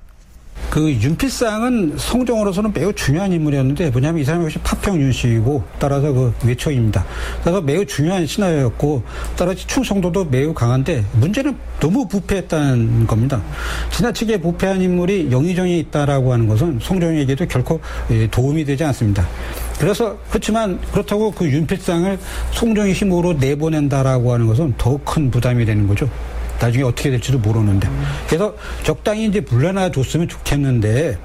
그 0.69 0.91
윤필상은 0.91 1.97
성종으로서는 1.97 2.71
매우 2.73 2.93
중요한 2.93 3.31
인물이었는데 3.33 3.89
뭐냐면 3.89 4.21
이 4.21 4.23
사람이 4.23 4.45
역시 4.45 4.59
파평 4.59 4.99
윤씨이고 5.01 5.63
따라서 5.79 6.13
그 6.13 6.33
외초입니다. 6.45 7.03
그래서 7.41 7.61
매우 7.61 7.85
중요한 7.85 8.25
신하였고 8.25 9.03
따라서 9.35 9.57
충성도도 9.67 10.25
매우 10.25 10.53
강한데 10.53 11.03
문제는 11.13 11.57
너무 11.79 12.07
부패했다는 12.07 13.07
겁니다. 13.07 13.41
지나치게 13.91 14.41
부패한 14.41 14.81
인물이 14.81 15.31
영의정에 15.31 15.77
있다라고 15.79 16.31
하는 16.31 16.47
것은 16.47 16.79
성종에게도 16.81 17.47
결코 17.47 17.79
예, 18.11 18.27
도움이 18.27 18.65
되지 18.65 18.83
않습니다. 18.85 19.27
그래서 19.79 20.17
그렇지만 20.29 20.79
그렇다고 20.91 21.31
그 21.31 21.49
윤필상을 21.49 22.17
성종의 22.51 22.93
힘으로 22.93 23.33
내보낸다라고 23.33 24.33
하는 24.33 24.47
것은 24.47 24.75
더 24.77 24.99
큰 25.03 25.29
부담이 25.29 25.65
되는 25.65 25.87
거죠. 25.87 26.07
나중에 26.63 26.83
어떻게 26.83 27.09
될지도 27.09 27.39
모르는데. 27.39 27.89
그래서 28.27 28.55
적당히 28.83 29.25
이제 29.27 29.41
물러나 29.41 29.91
줬으면 29.91 30.27
좋겠는데, 30.29 31.17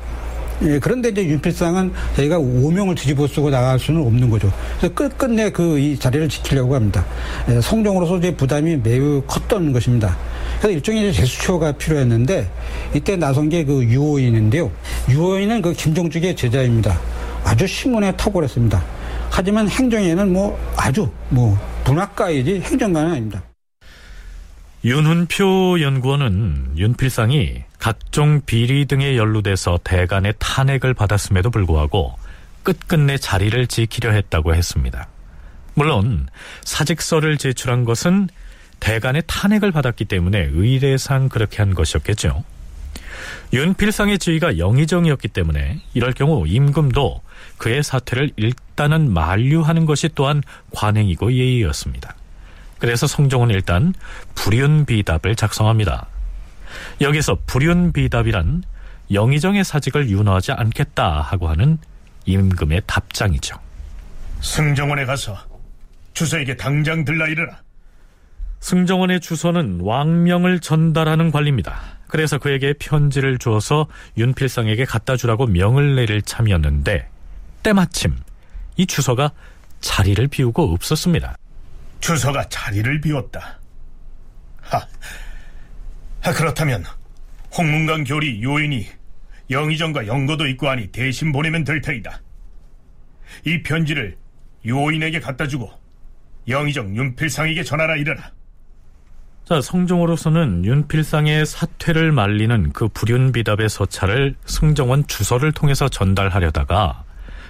예, 0.63 0.79
그런데 0.81 1.11
이제 1.11 1.25
윤필상은 1.25 1.93
저희가 2.17 2.39
오명을 2.39 2.97
뒤집어 2.97 3.29
쓰고 3.29 3.49
나갈 3.49 3.79
수는 3.79 4.05
없는 4.05 4.29
거죠. 4.29 4.53
그래서 4.79 4.93
끝끝내 4.93 5.51
그 5.51 5.79
이 5.79 5.97
자리를 5.97 6.29
지키려고 6.29 6.75
합니다. 6.75 7.05
예, 7.49 7.61
성종으로서 7.61 8.19
이제 8.19 8.35
부담이 8.35 8.79
매우 8.79 9.23
컸던 9.29 9.73
것입니다. 9.73 10.17
그래서 10.59 10.71
일종의 10.75 11.13
제수처가 11.13 11.73
필요했는데 11.73 12.51
이때 12.95 13.15
나선 13.17 13.49
게 13.49 13.65
그 13.65 13.85
유호인인데요. 13.85 14.71
유호인은 15.09 15.63
그 15.63 15.73
김종직의 15.73 16.35
제자입니다. 16.35 16.99
아주 17.45 17.67
신문에 17.67 18.17
탁월했습니다. 18.17 18.83
하지만 19.31 19.69
행정에는 19.69 20.33
뭐 20.33 20.59
아주 20.77 21.09
뭐 21.29 21.57
문학가이지 21.85 22.63
행정가는 22.65 23.11
아닙니다. 23.13 23.43
윤훈표 24.85 25.81
연구원은 25.81 26.75
윤필상이 26.77 27.65
각종 27.81 28.41
비리 28.47 28.87
등에 28.87 29.17
연루돼서 29.17 29.81
대간의 29.83 30.35
탄핵을 30.39 30.95
받았음에도 30.95 31.51
불구하고 31.51 32.17
끝끝내 32.63 33.17
자리를 33.17 33.67
지키려 33.67 34.13
했다고 34.13 34.55
했습니다. 34.55 35.09
물론 35.75 36.29
사직서를 36.63 37.39
제출한 37.39 37.85
것은 37.85 38.29
대간의 38.79 39.25
탄핵을 39.27 39.73
받았기 39.73 40.05
때문에 40.05 40.51
의례상 40.53 41.29
그렇게 41.29 41.59
한 41.59 41.75
것이었겠죠. 41.75 42.45
윤필상의 43.53 44.21
지위가 44.21 44.59
영의정이었기 44.59 45.29
때문에 45.29 45.81
이럴 45.95 46.13
경우 46.13 46.47
임금도 46.47 47.23
그의 47.57 47.83
사퇴를 47.83 48.31
일단은 48.37 49.13
만류하는 49.13 49.87
것이 49.87 50.09
또한 50.15 50.43
관행이고 50.71 51.33
예의였습니다. 51.33 52.15
그래서 52.79 53.07
성종은 53.07 53.51
일단 53.51 53.95
불윤비답을 54.35 55.37
작성합니다. 55.37 56.07
여기서 57.01 57.39
불윤비답이란 57.47 58.63
영의정의 59.13 59.65
사직을 59.65 60.11
윤호하지 60.11 60.53
않겠다 60.53 61.21
하고 61.21 61.49
하는 61.49 61.79
임금의 62.27 62.83
답장이죠. 62.87 63.57
승정원에 64.41 65.07
가서 65.07 65.37
주서에게 66.13 66.57
당장 66.57 67.05
들라 67.05 67.27
이르라. 67.27 67.59
승정원의 68.61 69.21
주소는 69.21 69.81
왕명을 69.83 70.61
전달하는 70.61 71.31
관리입니다. 71.31 71.81
그래서 72.09 72.39
그에게 72.39 72.75
편지를 72.79 73.39
주어서 73.39 73.87
윤필상에게 74.17 74.85
갖다 74.85 75.17
주라고 75.17 75.47
명을 75.47 75.95
내릴 75.95 76.23
참이었는데 76.23 77.09
때마침 77.63 78.17
이 78.77 78.87
주소가 78.87 79.33
자리를 79.81 80.27
비우고 80.29 80.73
없었습니다. 80.73 81.37
주서가 82.01 82.49
자리를 82.49 83.01
비웠다. 83.01 83.59
하, 84.61 84.87
하 86.21 86.33
그렇다면 86.33 86.85
홍문관 87.57 88.05
교리 88.05 88.43
요인이 88.43 88.87
영의정과 89.51 90.07
영거도 90.07 90.47
있고 90.49 90.69
하니 90.69 90.89
대신 90.89 91.33
보내면 91.33 91.65
될 91.65 91.81
터이다. 91.81 92.21
이 93.45 93.63
편지를 93.63 94.17
요인에게 94.67 95.21
갖다 95.21 95.47
주고 95.47 95.71
영의정 96.47 96.97
윤필상에게 96.97 97.63
전하라 97.63 97.97
이르라. 97.97 98.33
자, 99.45 99.63
성종으로서는 99.63 100.67
윤필상의 100.67 101.47
사퇴를 101.47 102.13
말리는 102.13 102.73
그 102.73 102.89
불윤비답의 102.89 103.71
서찰을 103.71 104.35
승정원 104.45 105.07
주서를 105.07 105.53
통해서 105.53 105.89
전달하려다가 105.89 107.05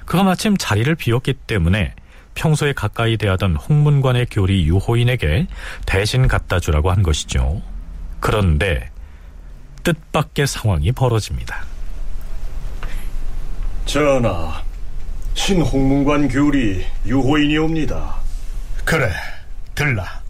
그가 0.04 0.22
마침 0.22 0.56
자리를 0.56 0.94
비웠기 0.94 1.34
때문에 1.34 1.94
평소에 2.38 2.72
가까이 2.72 3.16
대하던 3.16 3.56
홍문관의 3.56 4.26
교리 4.30 4.64
유호인에게 4.66 5.48
대신 5.84 6.28
갖다 6.28 6.60
주라고 6.60 6.92
한 6.92 7.02
것이죠. 7.02 7.60
그런데 8.20 8.90
뜻밖의 9.82 10.46
상황이 10.46 10.92
벌어집니다. 10.92 11.64
전하, 13.86 14.62
신홍문관 15.34 16.28
교리 16.28 16.86
유호인이옵니다. 17.06 18.16
그래, 18.84 19.10
들라. 19.74 20.22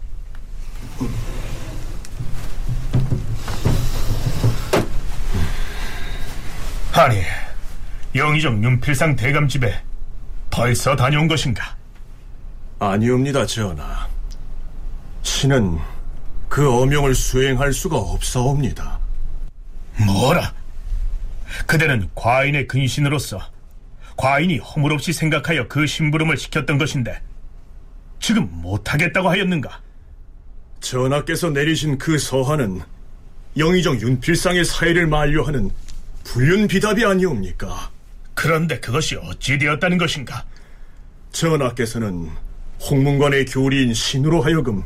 아니, 6.93 7.21
영의정 8.15 8.63
윤필상 8.63 9.15
대감 9.15 9.47
집에 9.47 9.79
벌써 10.49 10.95
다녀온 10.95 11.27
것인가? 11.27 11.78
아니옵니다, 12.79 13.45
전하. 13.45 14.07
신은 15.21 15.77
그 16.47 16.71
어명을 16.81 17.13
수행할 17.13 17.73
수가 17.73 17.97
없사옵니다. 17.97 18.97
뭐라? 20.05 20.53
그대는 21.67 22.09
과인의 22.15 22.67
근신으로서 22.67 23.41
과인이 24.15 24.59
허물없이 24.59 25.11
생각하여 25.11 25.67
그 25.67 25.85
심부름을 25.85 26.37
시켰던 26.37 26.77
것인데 26.77 27.21
지금 28.21 28.49
못하겠다고 28.51 29.29
하였는가? 29.29 29.81
전하께서 30.79 31.49
내리신 31.49 31.97
그 31.97 32.17
서한은 32.17 32.81
영의정 33.57 33.99
윤필상의 33.99 34.63
사의를 34.63 35.07
만류하는 35.07 35.69
불륜비답이 36.23 37.05
아니옵니까? 37.05 37.91
그런데 38.33 38.79
그것이 38.79 39.17
어찌 39.17 39.57
되었다는 39.57 39.97
것인가? 39.97 40.45
전하께서는 41.31 42.29
홍문관의 42.79 43.45
교리인 43.45 43.93
신으로 43.93 44.41
하여금 44.41 44.83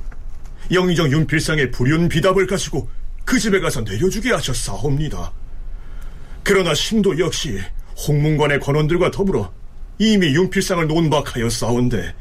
영의정 0.71 1.11
윤필상의 1.11 1.71
불륜 1.71 2.09
비답을 2.09 2.47
가지고 2.47 2.89
그 3.25 3.39
집에 3.39 3.59
가서 3.59 3.81
내려주게 3.81 4.31
하셨사옵니다. 4.31 5.31
그러나 6.43 6.73
신도 6.73 7.19
역시 7.19 7.59
홍문관의 8.07 8.59
관원들과 8.59 9.11
더불어 9.11 9.51
이미 9.99 10.33
윤필상을 10.35 10.87
논박하였사온데 10.87 12.13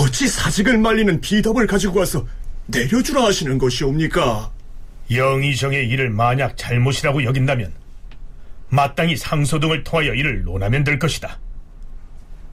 어찌 0.00 0.28
사직을 0.28 0.78
말리는 0.78 1.20
비답을 1.20 1.66
가지고 1.66 2.00
와서 2.00 2.26
내려주라 2.66 3.24
하시는 3.24 3.58
것이옵니까? 3.58 4.50
영의정의 5.10 5.88
일을 5.88 6.10
만약 6.10 6.56
잘못이라고 6.56 7.24
여긴다면 7.24 7.72
마땅히 8.70 9.16
상소 9.16 9.60
등을 9.60 9.84
통하여 9.84 10.14
이를 10.14 10.42
논하면 10.42 10.82
될 10.82 10.98
것이다. 10.98 11.38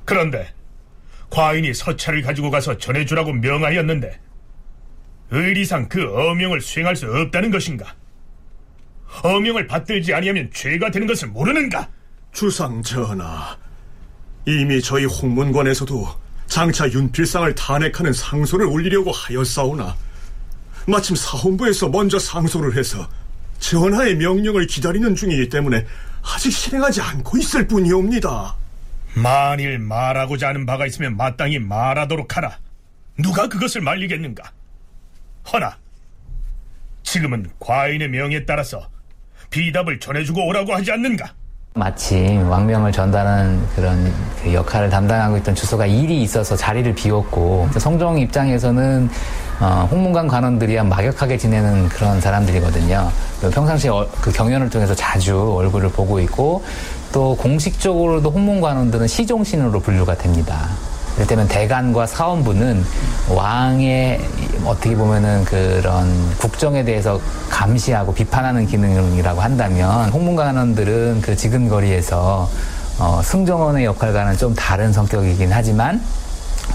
그런데 0.05 0.53
과인이 1.31 1.73
서찰을 1.73 2.21
가지고 2.21 2.51
가서 2.51 2.77
전해주라고 2.77 3.33
명하였는데 3.33 4.19
의리상 5.31 5.87
그 5.87 6.03
어명을 6.03 6.61
수행할 6.61 6.95
수 6.95 7.07
없다는 7.07 7.49
것인가? 7.49 7.95
어명을 9.23 9.65
받들지 9.65 10.13
아니하면 10.13 10.51
죄가 10.53 10.91
되는 10.91 11.07
것을 11.07 11.29
모르는가? 11.29 11.89
주상 12.33 12.83
전하, 12.83 13.57
이미 14.45 14.81
저희 14.81 15.05
홍문관에서도 15.05 16.07
장차 16.47 16.89
윤필상을 16.89 17.55
탄핵하는 17.55 18.11
상소를 18.11 18.65
올리려고 18.65 19.11
하였사오나 19.11 19.95
마침 20.85 21.15
사헌부에서 21.15 21.89
먼저 21.89 22.19
상소를 22.19 22.77
해서 22.77 23.07
전하의 23.59 24.15
명령을 24.15 24.67
기다리는 24.67 25.15
중이기 25.15 25.47
때문에 25.47 25.85
아직 26.23 26.51
실행하지 26.51 26.99
않고 26.99 27.37
있을 27.37 27.67
뿐이옵니다. 27.67 28.55
만일 29.13 29.79
말하고자 29.79 30.49
하는 30.49 30.65
바가 30.65 30.85
있으면 30.85 31.17
마땅히 31.17 31.59
말하도록 31.59 32.37
하라. 32.37 32.57
누가 33.17 33.47
그것을 33.47 33.81
말리겠는가? 33.81 34.43
허나 35.51 35.75
지금은 37.03 37.49
과인의 37.59 38.09
명에 38.09 38.45
따라서 38.45 38.87
비답을 39.49 39.99
전해주고 39.99 40.47
오라고 40.47 40.73
하지 40.73 40.91
않는가? 40.91 41.33
마침 41.73 42.49
왕명을 42.49 42.91
전달하는 42.91 43.65
그런 43.75 44.13
그 44.43 44.53
역할을 44.53 44.89
담당하고 44.89 45.37
있던 45.37 45.55
주소가 45.55 45.85
일이 45.85 46.21
있어서 46.21 46.55
자리를 46.55 46.93
비웠고 46.95 47.69
성종 47.77 48.19
입장에서는 48.19 49.09
어, 49.61 49.87
홍문관 49.91 50.27
관원들이야 50.27 50.83
막역하게 50.83 51.37
지내는 51.37 51.87
그런 51.87 52.19
사람들이거든요. 52.19 53.09
평상시에 53.53 53.89
어, 53.89 54.07
그 54.19 54.31
경연을 54.31 54.69
통해서 54.69 54.95
자주 54.95 55.53
얼굴을 55.53 55.91
보고 55.91 56.19
있고 56.19 56.63
또 57.11 57.35
공식적으로도 57.35 58.31
홍문관원들은 58.31 59.07
시종신으로 59.07 59.79
분류가 59.79 60.15
됩니다. 60.15 60.69
이를테면 61.17 61.47
대간과 61.47 62.07
사원부는 62.07 62.85
왕의 63.29 64.21
어떻게 64.65 64.95
보면은 64.95 65.43
그런 65.43 66.07
국정에 66.37 66.83
대해서 66.83 67.19
감시하고 67.49 68.13
비판하는 68.13 68.65
기능이라고 68.65 69.41
한다면 69.41 70.09
홍문관원들은 70.09 71.21
그 71.21 71.35
지근거리에서 71.35 72.49
어, 72.99 73.21
승정원의 73.23 73.85
역할과는 73.85 74.37
좀 74.37 74.53
다른 74.55 74.93
성격이긴 74.93 75.51
하지만 75.51 76.01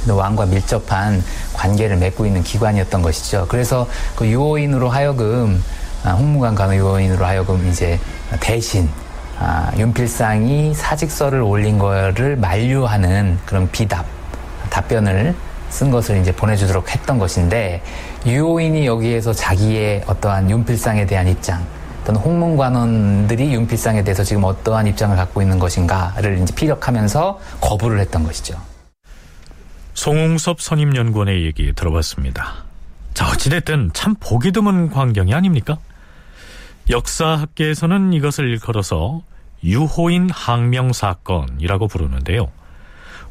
왕과 0.08 0.46
밀접한 0.46 1.22
관계를 1.54 1.96
맺고 1.96 2.26
있는 2.26 2.42
기관이었던 2.42 3.02
것이죠. 3.02 3.46
그래서 3.48 3.88
그 4.14 4.26
유호인으로 4.26 4.88
하여금 4.88 5.62
아, 6.04 6.10
홍문관 6.10 6.54
간호 6.54 6.74
유호인으로 6.74 7.24
하여금 7.24 7.68
이제 7.68 7.98
대신 8.40 8.88
아, 9.38 9.70
윤필상이 9.76 10.74
사직서를 10.74 11.42
올린 11.42 11.78
거를 11.78 12.36
만류하는 12.36 13.38
그런 13.44 13.70
비답 13.70 14.06
답변을 14.70 15.34
쓴 15.68 15.90
것을 15.90 16.20
이제 16.20 16.32
보내주도록 16.32 16.90
했던 16.94 17.18
것인데 17.18 17.82
유호인이 18.24 18.86
여기에서 18.86 19.32
자기의 19.32 20.04
어떠한 20.06 20.50
윤필상에 20.50 21.06
대한 21.06 21.28
입장 21.28 21.64
또는 22.04 22.20
홍문관원들이 22.20 23.52
윤필상에 23.52 24.04
대해서 24.04 24.22
지금 24.22 24.44
어떠한 24.44 24.86
입장을 24.86 25.14
갖고 25.16 25.42
있는 25.42 25.58
것인가를 25.58 26.38
이제 26.38 26.54
피력하면서 26.54 27.40
거부를 27.60 27.98
했던 27.98 28.24
것이죠. 28.24 28.56
송웅섭 29.94 30.60
선임연구원의 30.60 31.44
얘기 31.44 31.72
들어봤습니다. 31.74 32.54
자, 33.12 33.28
어찌됐든 33.28 33.90
참 33.92 34.14
보기 34.20 34.52
드문 34.52 34.90
광경이 34.90 35.34
아닙니까? 35.34 35.78
역사학계에서는 36.88 38.12
이것을 38.12 38.48
일컬어서 38.48 39.22
유호인 39.64 40.30
항명 40.30 40.92
사건이라고 40.92 41.88
부르는데요. 41.88 42.50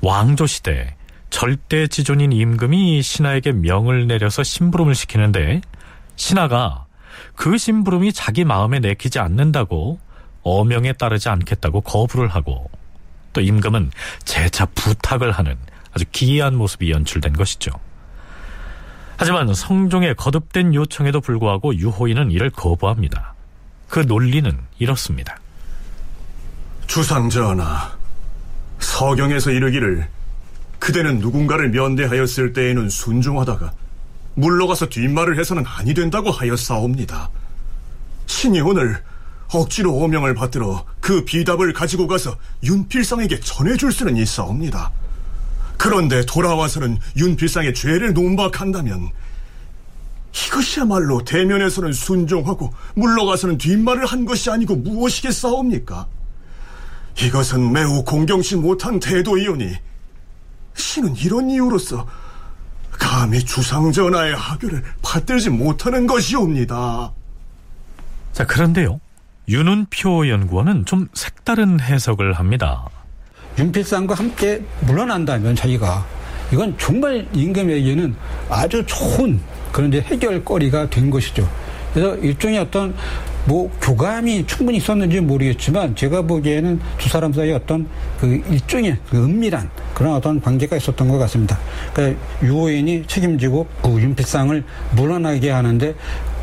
왕조 0.01 0.45
시대 0.45 0.95
절대 1.29 1.87
지존인 1.87 2.31
임금이 2.31 3.01
신하에게 3.01 3.53
명을 3.53 4.07
내려서 4.07 4.43
심부름을 4.43 4.95
시키는데 4.95 5.61
신하가 6.15 6.85
그 7.35 7.57
심부름이 7.57 8.13
자기 8.13 8.43
마음에 8.43 8.79
내키지 8.79 9.19
않는다고 9.19 9.99
어명에 10.43 10.93
따르지 10.93 11.29
않겠다고 11.29 11.81
거부를 11.81 12.27
하고 12.27 12.69
또 13.33 13.41
임금은 13.41 13.91
재차 14.23 14.65
부탁을 14.65 15.31
하는 15.31 15.57
아주 15.93 16.05
기이한 16.11 16.55
모습이 16.55 16.91
연출된 16.91 17.33
것이죠. 17.33 17.71
하지만 19.17 19.53
성종의 19.53 20.15
거듭된 20.15 20.73
요청에도 20.73 21.21
불구하고 21.21 21.75
유호인은 21.75 22.31
이를 22.31 22.49
거부합니다. 22.49 23.34
그 23.89 23.99
논리는 23.99 24.57
이렇습니다. 24.79 25.37
주상전하, 26.87 27.95
서경에서 28.79 29.51
이르기를 29.51 30.07
그대는 30.79 31.19
누군가를 31.19 31.69
면대하였을 31.69 32.53
때에는 32.53 32.89
순종하다가 32.89 33.71
물러가서 34.35 34.87
뒷말을 34.87 35.39
해서는 35.39 35.63
아니 35.65 35.93
된다고 35.93 36.29
하였사옵니다. 36.29 37.29
신이 38.27 38.61
오늘 38.61 39.01
억지로 39.53 39.93
오명을 39.93 40.33
받들어 40.33 40.85
그 40.99 41.23
비답을 41.23 41.73
가지고 41.73 42.07
가서 42.07 42.35
윤필상에게 42.63 43.39
전해줄 43.39 43.91
수는 43.91 44.17
있사옵니다. 44.17 44.91
그런데 45.77 46.25
돌아와서는 46.25 46.97
윤필상의 47.15 47.73
죄를 47.73 48.13
논박한다면 48.13 49.09
이것이야말로 50.35 51.23
대면에서는 51.23 51.93
순종하고 51.93 52.73
물러가서는 52.95 53.57
뒷말을 53.57 54.05
한 54.05 54.25
것이 54.25 54.49
아니고 54.49 54.75
무엇이겠사옵니까? 54.75 56.07
이것은 57.21 57.71
매우 57.71 58.03
공경치 58.03 58.57
못한 58.57 58.99
태도이오니 58.99 59.73
신은 60.75 61.15
이런 61.15 61.49
이유로서 61.49 62.05
감히 62.91 63.39
주상전하의 63.43 64.35
하교를 64.35 64.83
받들지 65.01 65.49
못하는 65.49 66.05
것이옵니다. 66.05 67.13
자, 68.33 68.45
그런데요. 68.45 68.99
윤은표 69.47 70.27
연구원은 70.27 70.85
좀 70.85 71.07
색다른 71.13 71.79
해석을 71.79 72.33
합니다. 72.33 72.89
윤필상과 73.57 74.15
함께 74.15 74.65
물러난다면 74.81 75.55
자기가 75.55 76.05
이건 76.51 76.77
정말 76.77 77.25
임금에게는 77.33 78.15
아주 78.49 78.83
좋은 78.85 79.39
그런 79.75 79.89
이제 79.89 79.99
해결거리가 79.99 80.89
된 80.89 81.09
것이죠. 81.09 81.45
그래서 81.93 82.15
일종의 82.15 82.59
어떤 82.59 82.95
뭐 83.43 83.69
교감이 83.81 84.47
충분히 84.47 84.77
있었는지 84.77 85.19
모르겠지만 85.19 85.97
제가 85.97 86.21
보기에는 86.21 86.79
두 86.97 87.09
사람 87.09 87.33
사이 87.33 87.51
어떤 87.51 87.85
그 88.17 88.41
일종의 88.49 88.97
그 89.09 89.21
은밀한 89.21 89.69
그런 89.93 90.13
어떤 90.13 90.39
관계가 90.39 90.77
있었던 90.77 91.09
것 91.09 91.17
같습니다. 91.17 91.59
그러니까 91.93 92.17
유호인이 92.41 93.03
책임지고 93.05 93.67
그 93.81 93.89
윤필상을 93.99 94.63
물러나게 94.95 95.49
하는데 95.49 95.93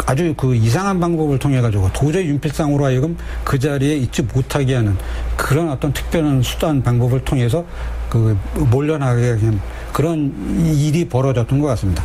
아주 0.05 0.35
그 0.37 0.55
이상한 0.55 1.01
방법을 1.01 1.39
통해 1.39 1.63
가지고 1.63 1.91
도저히 1.95 2.27
윤필상으로 2.27 2.85
하여금 2.85 3.17
그 3.45 3.59
자리에 3.59 3.97
있지 3.97 4.21
못하게 4.21 4.75
하는 4.75 4.95
그런 5.39 5.71
어떤 5.71 5.91
특별한 5.95 6.43
수단 6.43 6.83
방법을 6.83 7.25
통해서 7.25 7.65
그 8.11 8.37
몰려나게 8.71 9.31
하는 9.31 9.59
그런 9.91 10.35
일이 10.67 11.09
벌어졌던 11.09 11.61
것 11.61 11.67
같습니다. 11.69 12.05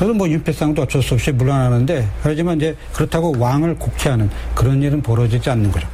그래서 0.00 0.14
뭐 0.14 0.26
윤필상도 0.30 0.80
어쩔 0.80 1.02
수 1.02 1.12
없이 1.12 1.30
물러나는데 1.30 2.08
하지만 2.22 2.56
이제 2.56 2.74
그렇다고 2.94 3.38
왕을 3.38 3.76
곡해하는 3.76 4.30
그런 4.54 4.82
일은 4.82 5.02
벌어지지 5.02 5.50
않는 5.50 5.70
거죠. 5.70 5.86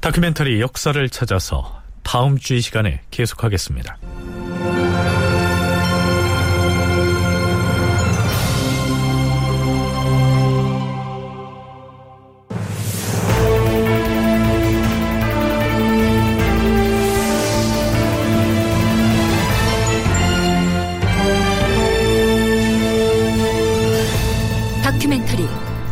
다큐멘터리 0.00 0.58
역사를 0.62 1.06
찾아서 1.10 1.82
다음 2.02 2.38
주 2.38 2.54
이 2.54 2.62
시간에 2.62 3.02
계속하겠습니다. 3.10 3.98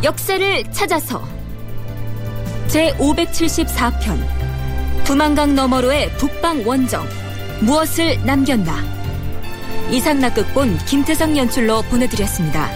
역사를 0.07 0.63
찾아서 0.71 1.21
제 2.67 2.93
574편 2.93 4.17
두만강 5.03 5.53
너머로의 5.53 6.09
북방 6.13 6.65
원정 6.65 7.05
무엇을 7.59 8.25
남겼나 8.25 8.73
이상락극본 9.91 10.77
김태성 10.85 11.35
연출로 11.35 11.81
보내드렸습니다. 11.81 12.69